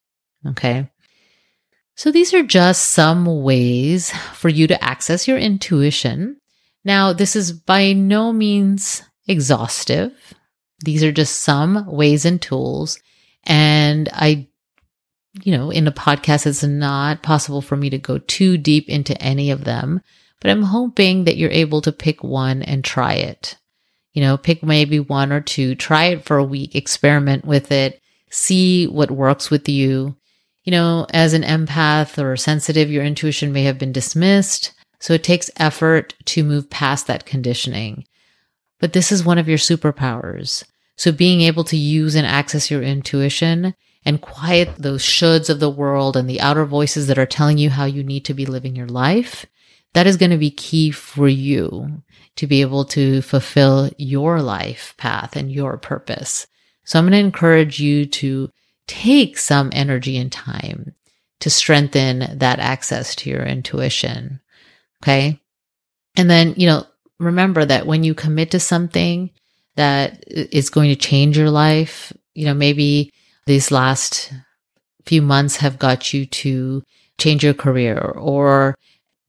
Okay. 0.46 0.90
So 1.94 2.11
these 2.11 2.32
are 2.32 2.42
just 2.42 2.92
some 2.92 3.42
ways 3.42 4.11
for 4.32 4.48
you 4.48 4.66
to 4.68 4.82
access 4.82 5.28
your 5.28 5.37
intuition. 5.37 6.38
Now, 6.87 7.12
this 7.12 7.37
is 7.37 7.52
by 7.52 7.92
no 7.92 8.32
means 8.32 9.02
exhaustive. 9.28 10.14
These 10.82 11.04
are 11.04 11.12
just 11.12 11.42
some 11.42 11.85
ways 11.85 12.24
and 12.24 12.40
tools. 12.40 12.98
And 13.44 14.08
I 14.11 14.48
you 15.40 15.57
know, 15.57 15.71
in 15.71 15.87
a 15.87 15.92
podcast, 15.92 16.47
it's 16.47 16.62
not 16.62 17.23
possible 17.23 17.62
for 17.62 17.77
me 17.77 17.88
to 17.90 17.99
go 17.99 18.18
too 18.18 18.59
deep 18.59 18.88
into 18.88 19.21
any 19.23 19.51
of 19.51 19.64
them, 19.64 20.03
but 20.40 20.51
I'm 20.51 20.62
hoping 20.62 21.25
that 21.25 21.37
you're 21.37 21.51
able 21.51 21.81
to 21.83 21.92
pick 21.92 22.23
one 22.23 22.62
and 22.62 22.85
try 22.85 23.14
it. 23.14 23.57
You 24.12 24.23
know, 24.23 24.37
pick 24.37 24.62
maybe 24.62 25.01
one 25.01 25.33
or 25.33 25.40
two, 25.40 25.75
try 25.75 26.07
it 26.07 26.25
for 26.25 26.37
a 26.37 26.45
week, 26.45 26.75
experiment 26.75 27.47
with 27.47 27.73
it, 27.73 28.01
see 28.31 28.87
what 28.87 29.11
works 29.11 29.51
with 29.51 29.68
you. 29.68 30.16
You 30.64 30.73
know, 30.73 31.07
as 31.11 31.33
an 31.33 31.42
empath 31.42 32.23
or 32.23 32.37
sensitive, 32.37 32.90
your 32.90 33.05
intuition 33.05 33.53
may 33.53 33.64
have 33.64 33.79
been 33.79 33.92
dismissed. 33.92 34.73
So 35.01 35.14
it 35.14 35.25
takes 35.25 35.51
effort 35.57 36.14
to 36.27 36.45
move 36.45 36.71
past 36.71 37.07
that 37.07 37.27
conditioning. 37.27 38.05
but 38.83 38.92
this 38.92 39.12
is 39.12 39.25
one 39.25 39.38
of 39.38 39.49
your 39.49 39.59
superpowers. 39.59 40.64
So 40.97 41.12
being 41.12 41.40
able 41.40 41.64
to 41.64 41.77
use 41.77 42.16
and 42.16 42.27
access 42.27 42.71
your 42.71 42.83
intuition 42.83 43.75
and 44.04 44.20
quiet 44.20 44.70
those 44.76 45.02
shoulds 45.02 45.48
of 45.48 45.60
the 45.60 45.70
world 45.70 46.16
and 46.16 46.28
the 46.28 46.40
outer 46.40 46.64
voices 46.64 47.06
that 47.06 47.18
are 47.18 47.26
telling 47.26 47.58
you 47.58 47.70
how 47.70 47.84
you 47.84 48.02
need 48.02 48.24
to 48.24 48.34
be 48.34 48.46
living 48.46 48.74
your 48.74 48.88
life, 48.88 49.46
that 49.94 50.06
is 50.06 50.16
going 50.16 50.30
to 50.30 50.38
be 50.38 50.50
key 50.50 50.90
for 50.90 51.28
you 51.28 52.02
to 52.36 52.46
be 52.46 52.62
able 52.62 52.84
to 52.84 53.22
fulfill 53.22 53.90
your 53.98 54.40
life 54.42 54.94
path 54.96 55.36
and 55.36 55.52
your 55.52 55.76
purpose. 55.76 56.46
So 56.84 56.98
I'm 56.98 57.04
going 57.04 57.12
to 57.12 57.18
encourage 57.18 57.78
you 57.78 58.06
to 58.06 58.50
take 58.86 59.38
some 59.38 59.70
energy 59.72 60.16
and 60.16 60.32
time 60.32 60.94
to 61.40 61.50
strengthen 61.50 62.38
that 62.38 62.58
access 62.58 63.14
to 63.16 63.30
your 63.30 63.44
intuition. 63.44 64.40
Okay. 65.02 65.40
And 66.16 66.30
then, 66.30 66.54
you 66.56 66.66
know, 66.66 66.86
remember 67.18 67.64
that 67.64 67.86
when 67.86 68.04
you 68.04 68.14
commit 68.14 68.52
to 68.52 68.60
something 68.60 69.30
that 69.76 70.24
is 70.26 70.70
going 70.70 70.90
to 70.90 70.96
change 70.96 71.38
your 71.38 71.50
life, 71.50 72.12
you 72.34 72.44
know, 72.44 72.54
maybe 72.54 73.12
these 73.46 73.70
last 73.70 74.33
few 75.05 75.22
months 75.22 75.57
have 75.57 75.78
got 75.78 76.12
you 76.12 76.26
to 76.26 76.83
change 77.18 77.44
your 77.44 77.55
career 77.55 77.98
or 77.98 78.76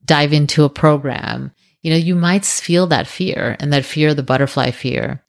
dive 0.04 0.32
into 0.32 0.64
a 0.64 0.68
program, 0.68 1.52
you 1.82 1.90
know, 1.90 1.96
you 1.96 2.14
might 2.14 2.44
feel 2.44 2.86
that 2.88 3.06
fear 3.06 3.56
and 3.60 3.72
that 3.72 3.84
fear, 3.84 4.14
the 4.14 4.22
butterfly 4.22 4.70
fear. 4.70 5.22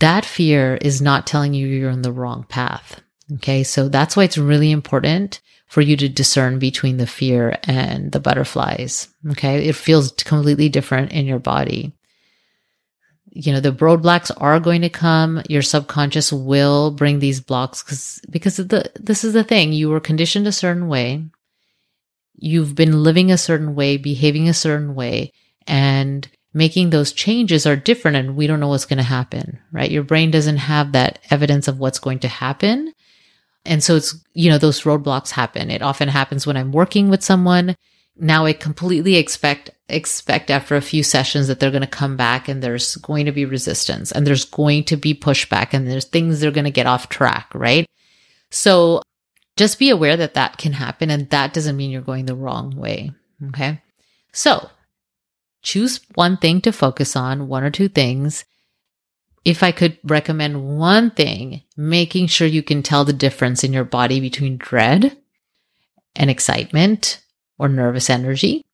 That 0.00 0.24
fear 0.24 0.76
is 0.80 1.00
not 1.00 1.26
telling 1.26 1.54
you 1.54 1.66
you're 1.66 1.90
on 1.90 2.02
the 2.02 2.12
wrong 2.12 2.44
path. 2.48 3.00
Okay. 3.34 3.62
So 3.62 3.88
that's 3.88 4.16
why 4.16 4.24
it's 4.24 4.38
really 4.38 4.70
important 4.70 5.40
for 5.66 5.80
you 5.80 5.96
to 5.96 6.08
discern 6.08 6.58
between 6.58 6.98
the 6.98 7.06
fear 7.06 7.58
and 7.64 8.12
the 8.12 8.20
butterflies. 8.20 9.08
Okay. 9.30 9.66
It 9.66 9.76
feels 9.76 10.12
completely 10.12 10.68
different 10.68 11.12
in 11.12 11.26
your 11.26 11.38
body. 11.38 11.94
You 13.34 13.52
know, 13.52 13.60
the 13.60 13.72
roadblocks 13.72 14.30
are 14.36 14.60
going 14.60 14.82
to 14.82 14.88
come. 14.88 15.42
Your 15.48 15.62
subconscious 15.62 16.32
will 16.32 16.92
bring 16.92 17.18
these 17.18 17.40
blocks 17.40 17.82
because, 17.82 18.20
because 18.30 18.56
the, 18.56 18.90
this 18.94 19.24
is 19.24 19.32
the 19.32 19.44
thing. 19.44 19.72
You 19.72 19.90
were 19.90 20.00
conditioned 20.00 20.46
a 20.46 20.52
certain 20.52 20.88
way. 20.88 21.24
You've 22.36 22.74
been 22.74 23.02
living 23.02 23.30
a 23.30 23.38
certain 23.38 23.74
way, 23.74 23.96
behaving 23.96 24.48
a 24.48 24.54
certain 24.54 24.94
way, 24.94 25.32
and 25.66 26.28
making 26.54 26.90
those 26.90 27.12
changes 27.12 27.66
are 27.66 27.76
different 27.76 28.16
and 28.16 28.36
we 28.36 28.46
don't 28.46 28.60
know 28.60 28.68
what's 28.68 28.86
going 28.86 28.98
to 28.98 29.02
happen, 29.02 29.58
right? 29.72 29.90
Your 29.90 30.04
brain 30.04 30.30
doesn't 30.30 30.56
have 30.56 30.92
that 30.92 31.18
evidence 31.30 31.66
of 31.66 31.80
what's 31.80 31.98
going 31.98 32.20
to 32.20 32.28
happen. 32.28 32.94
And 33.64 33.82
so 33.82 33.96
it's, 33.96 34.14
you 34.34 34.50
know, 34.50 34.58
those 34.58 34.82
roadblocks 34.82 35.30
happen. 35.30 35.70
It 35.70 35.82
often 35.82 36.08
happens 36.08 36.46
when 36.46 36.56
I'm 36.56 36.70
working 36.70 37.08
with 37.08 37.24
someone. 37.24 37.76
Now 38.16 38.46
I 38.46 38.52
completely 38.52 39.16
expect, 39.16 39.70
expect 39.88 40.50
after 40.50 40.76
a 40.76 40.82
few 40.82 41.02
sessions 41.02 41.48
that 41.48 41.58
they're 41.58 41.70
going 41.70 41.80
to 41.80 41.86
come 41.86 42.16
back 42.16 42.48
and 42.48 42.62
there's 42.62 42.96
going 42.96 43.26
to 43.26 43.32
be 43.32 43.44
resistance 43.44 44.12
and 44.12 44.26
there's 44.26 44.44
going 44.44 44.84
to 44.84 44.96
be 44.96 45.14
pushback 45.14 45.72
and 45.72 45.88
there's 45.88 46.04
things 46.04 46.40
they're 46.40 46.50
going 46.50 46.64
to 46.64 46.70
get 46.70 46.86
off 46.86 47.08
track, 47.08 47.50
right? 47.54 47.86
So 48.50 49.02
just 49.56 49.78
be 49.78 49.90
aware 49.90 50.16
that 50.16 50.34
that 50.34 50.58
can 50.58 50.72
happen 50.72 51.10
and 51.10 51.28
that 51.30 51.52
doesn't 51.52 51.76
mean 51.76 51.90
you're 51.90 52.02
going 52.02 52.26
the 52.26 52.36
wrong 52.36 52.76
way. 52.76 53.10
Okay. 53.48 53.82
So 54.32 54.70
choose 55.62 56.00
one 56.14 56.36
thing 56.36 56.60
to 56.62 56.72
focus 56.72 57.16
on, 57.16 57.48
one 57.48 57.64
or 57.64 57.70
two 57.70 57.88
things, 57.88 58.44
if 59.44 59.62
I 59.62 59.72
could 59.72 59.98
recommend 60.04 60.78
one 60.78 61.10
thing, 61.10 61.62
making 61.76 62.28
sure 62.28 62.46
you 62.46 62.62
can 62.62 62.82
tell 62.82 63.04
the 63.04 63.12
difference 63.12 63.62
in 63.62 63.72
your 63.72 63.84
body 63.84 64.20
between 64.20 64.56
dread 64.56 65.16
and 66.16 66.30
excitement 66.30 67.23
or 67.58 67.68
nervous 67.68 68.10
energy. 68.10 68.64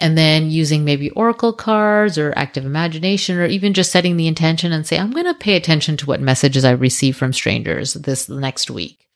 And 0.00 0.18
then 0.18 0.50
using 0.50 0.84
maybe 0.84 1.10
oracle 1.10 1.52
cards 1.52 2.18
or 2.18 2.32
active 2.36 2.64
imagination, 2.64 3.38
or 3.38 3.46
even 3.46 3.74
just 3.74 3.92
setting 3.92 4.16
the 4.16 4.26
intention 4.26 4.72
and 4.72 4.86
say, 4.86 4.98
I'm 4.98 5.12
going 5.12 5.26
to 5.26 5.34
pay 5.34 5.54
attention 5.54 5.96
to 5.98 6.06
what 6.06 6.20
messages 6.20 6.64
I 6.64 6.72
receive 6.72 7.16
from 7.16 7.32
strangers 7.32 7.94
this 7.94 8.28
next 8.28 8.70
week. 8.70 9.06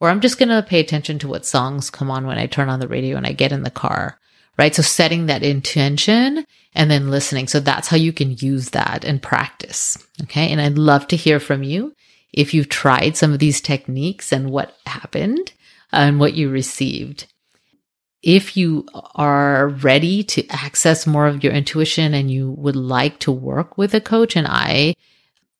Or 0.00 0.08
I'm 0.08 0.20
just 0.20 0.38
going 0.38 0.48
to 0.48 0.62
pay 0.62 0.80
attention 0.80 1.18
to 1.20 1.28
what 1.28 1.44
songs 1.44 1.90
come 1.90 2.10
on 2.10 2.26
when 2.26 2.38
I 2.38 2.46
turn 2.46 2.68
on 2.68 2.80
the 2.80 2.88
radio 2.88 3.16
and 3.16 3.26
I 3.26 3.32
get 3.32 3.52
in 3.52 3.62
the 3.62 3.70
car 3.70 4.18
right? 4.58 4.74
So 4.74 4.82
setting 4.82 5.26
that 5.26 5.42
intention 5.42 6.44
and 6.74 6.90
then 6.90 7.10
listening. 7.10 7.48
So 7.48 7.60
that's 7.60 7.88
how 7.88 7.96
you 7.96 8.12
can 8.12 8.36
use 8.38 8.70
that 8.70 9.04
and 9.04 9.22
practice. 9.22 9.98
Okay. 10.22 10.50
And 10.50 10.60
I'd 10.60 10.78
love 10.78 11.08
to 11.08 11.16
hear 11.16 11.40
from 11.40 11.62
you 11.62 11.94
if 12.32 12.54
you've 12.54 12.68
tried 12.68 13.16
some 13.16 13.32
of 13.32 13.38
these 13.38 13.60
techniques 13.60 14.32
and 14.32 14.50
what 14.50 14.76
happened 14.86 15.52
and 15.92 16.18
what 16.18 16.34
you 16.34 16.48
received. 16.50 17.26
If 18.22 18.56
you 18.56 18.86
are 19.16 19.68
ready 19.68 20.22
to 20.24 20.46
access 20.48 21.06
more 21.06 21.26
of 21.26 21.42
your 21.42 21.52
intuition 21.52 22.14
and 22.14 22.30
you 22.30 22.52
would 22.52 22.76
like 22.76 23.18
to 23.20 23.32
work 23.32 23.76
with 23.76 23.94
a 23.94 24.00
coach 24.00 24.36
and 24.36 24.46
I 24.46 24.94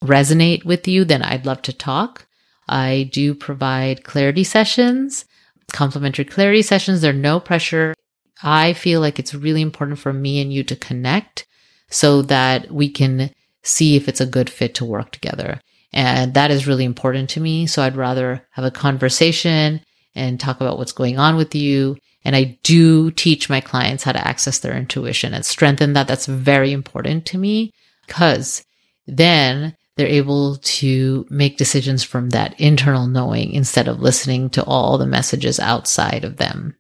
resonate 0.03 0.65
with 0.65 0.87
you, 0.87 1.05
then 1.05 1.23
I'd 1.23 1.47
love 1.47 1.63
to 1.63 1.73
talk. 1.73 2.27
I 2.69 3.11
do 3.13 3.35
provide 3.35 4.05
clarity 4.05 4.45
sessions, 4.45 5.25
complimentary 5.73 6.25
clarity 6.25 6.63
sessions. 6.63 7.01
They're 7.01 7.13
no 7.13 7.41
pressure. 7.41 7.95
I 8.43 8.73
feel 8.73 9.01
like 9.01 9.19
it's 9.19 9.35
really 9.35 9.63
important 9.63 9.99
for 9.99 10.13
me 10.13 10.41
and 10.41 10.53
you 10.53 10.63
to 10.65 10.77
connect 10.77 11.47
so 11.91 12.23
that 12.23 12.71
we 12.71 12.89
can 12.89 13.31
see 13.63 13.97
if 13.97 14.09
it's 14.09 14.21
a 14.21 14.27
good 14.27 14.51
fit 14.51 14.75
to 14.77 14.85
work 14.85 15.11
together. 15.11 15.61
And 15.93 16.35
that 16.35 16.51
is 16.51 16.67
really 16.67 16.85
important 16.85 17.29
to 17.31 17.41
me. 17.41 17.67
So 17.67 17.83
I'd 17.83 17.97
rather 17.97 18.47
have 18.51 18.65
a 18.65 18.71
conversation 18.71 19.81
and 20.15 20.41
talk 20.41 20.61
about 20.61 20.79
what's 20.79 20.93
going 20.93 21.19
on 21.19 21.37
with 21.37 21.55
you. 21.55 21.97
And 22.25 22.37
I 22.37 22.59
do 22.63 23.11
teach 23.11 23.51
my 23.51 23.61
clients 23.61 24.05
how 24.05 24.13
to 24.13 24.27
access 24.27 24.59
their 24.59 24.77
intuition 24.77 25.35
and 25.35 25.45
strengthen 25.45 25.93
that. 25.95 26.09
That's 26.09 26.27
very 26.27 26.73
important 26.73 27.27
to 27.27 27.39
me 27.39 27.73
because 28.07 28.65
then 29.07 29.77
they're 29.97 30.07
able 30.07 30.57
to 30.57 31.27
make 31.29 31.59
decisions 31.59 32.03
from 32.03 32.31
that 32.31 32.59
internal 32.59 33.07
knowing 33.07 33.53
instead 33.53 33.89
of 33.89 34.01
listening 34.01 34.51
to 34.51 34.65
all 34.65 34.99
the 34.99 35.07
messages 35.07 35.61
outside 35.61 36.25
of 36.25 36.37
them. 36.37 36.77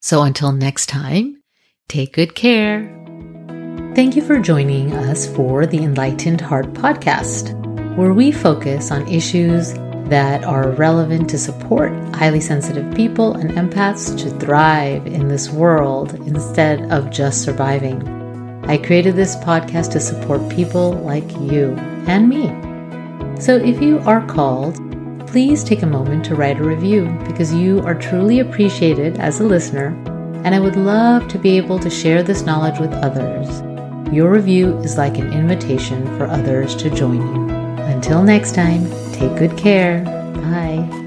So 0.00 0.22
until 0.22 0.52
next 0.52 0.86
time, 0.86 1.42
take 1.88 2.12
good 2.12 2.34
care. 2.34 2.82
Thank 3.94 4.16
you 4.16 4.22
for 4.22 4.38
joining 4.38 4.92
us 4.94 5.26
for 5.34 5.66
the 5.66 5.78
Enlightened 5.78 6.40
Heart 6.40 6.72
podcast, 6.72 7.54
where 7.96 8.12
we 8.12 8.32
focus 8.32 8.90
on 8.90 9.06
issues 9.06 9.74
that 10.08 10.44
are 10.44 10.70
relevant 10.70 11.30
to 11.30 11.38
support 11.38 11.92
highly 12.14 12.40
sensitive 12.40 12.94
people 12.94 13.34
and 13.34 13.50
empaths 13.50 14.18
to 14.18 14.30
thrive 14.38 15.06
in 15.06 15.28
this 15.28 15.50
world 15.50 16.14
instead 16.26 16.90
of 16.90 17.10
just 17.10 17.42
surviving. 17.42 18.06
I 18.64 18.78
created 18.78 19.16
this 19.16 19.36
podcast 19.36 19.92
to 19.92 20.00
support 20.00 20.48
people 20.48 20.92
like 20.92 21.30
you 21.40 21.74
and 22.06 22.28
me. 22.28 22.48
So 23.40 23.56
if 23.56 23.82
you 23.82 23.98
are 24.00 24.26
called 24.26 24.78
please 25.32 25.64
take 25.64 25.82
a 25.82 25.86
moment 25.86 26.22
to 26.22 26.34
write 26.34 26.60
a 26.60 26.62
review 26.62 27.06
because 27.26 27.54
you 27.54 27.80
are 27.86 27.94
truly 27.94 28.40
appreciated 28.40 29.16
as 29.16 29.40
a 29.40 29.42
listener, 29.42 29.86
and 30.44 30.54
I 30.54 30.60
would 30.60 30.76
love 30.76 31.26
to 31.28 31.38
be 31.38 31.56
able 31.56 31.78
to 31.78 31.88
share 31.88 32.22
this 32.22 32.42
knowledge 32.42 32.78
with 32.78 32.92
others. 32.92 33.62
Your 34.12 34.30
review 34.30 34.76
is 34.80 34.98
like 34.98 35.16
an 35.16 35.32
invitation 35.32 36.04
for 36.18 36.26
others 36.26 36.76
to 36.76 36.90
join 36.90 37.16
you. 37.16 37.48
Until 37.84 38.22
next 38.22 38.54
time, 38.54 38.84
take 39.22 39.38
good 39.38 39.56
care. 39.56 40.02
Bye. 40.42 41.01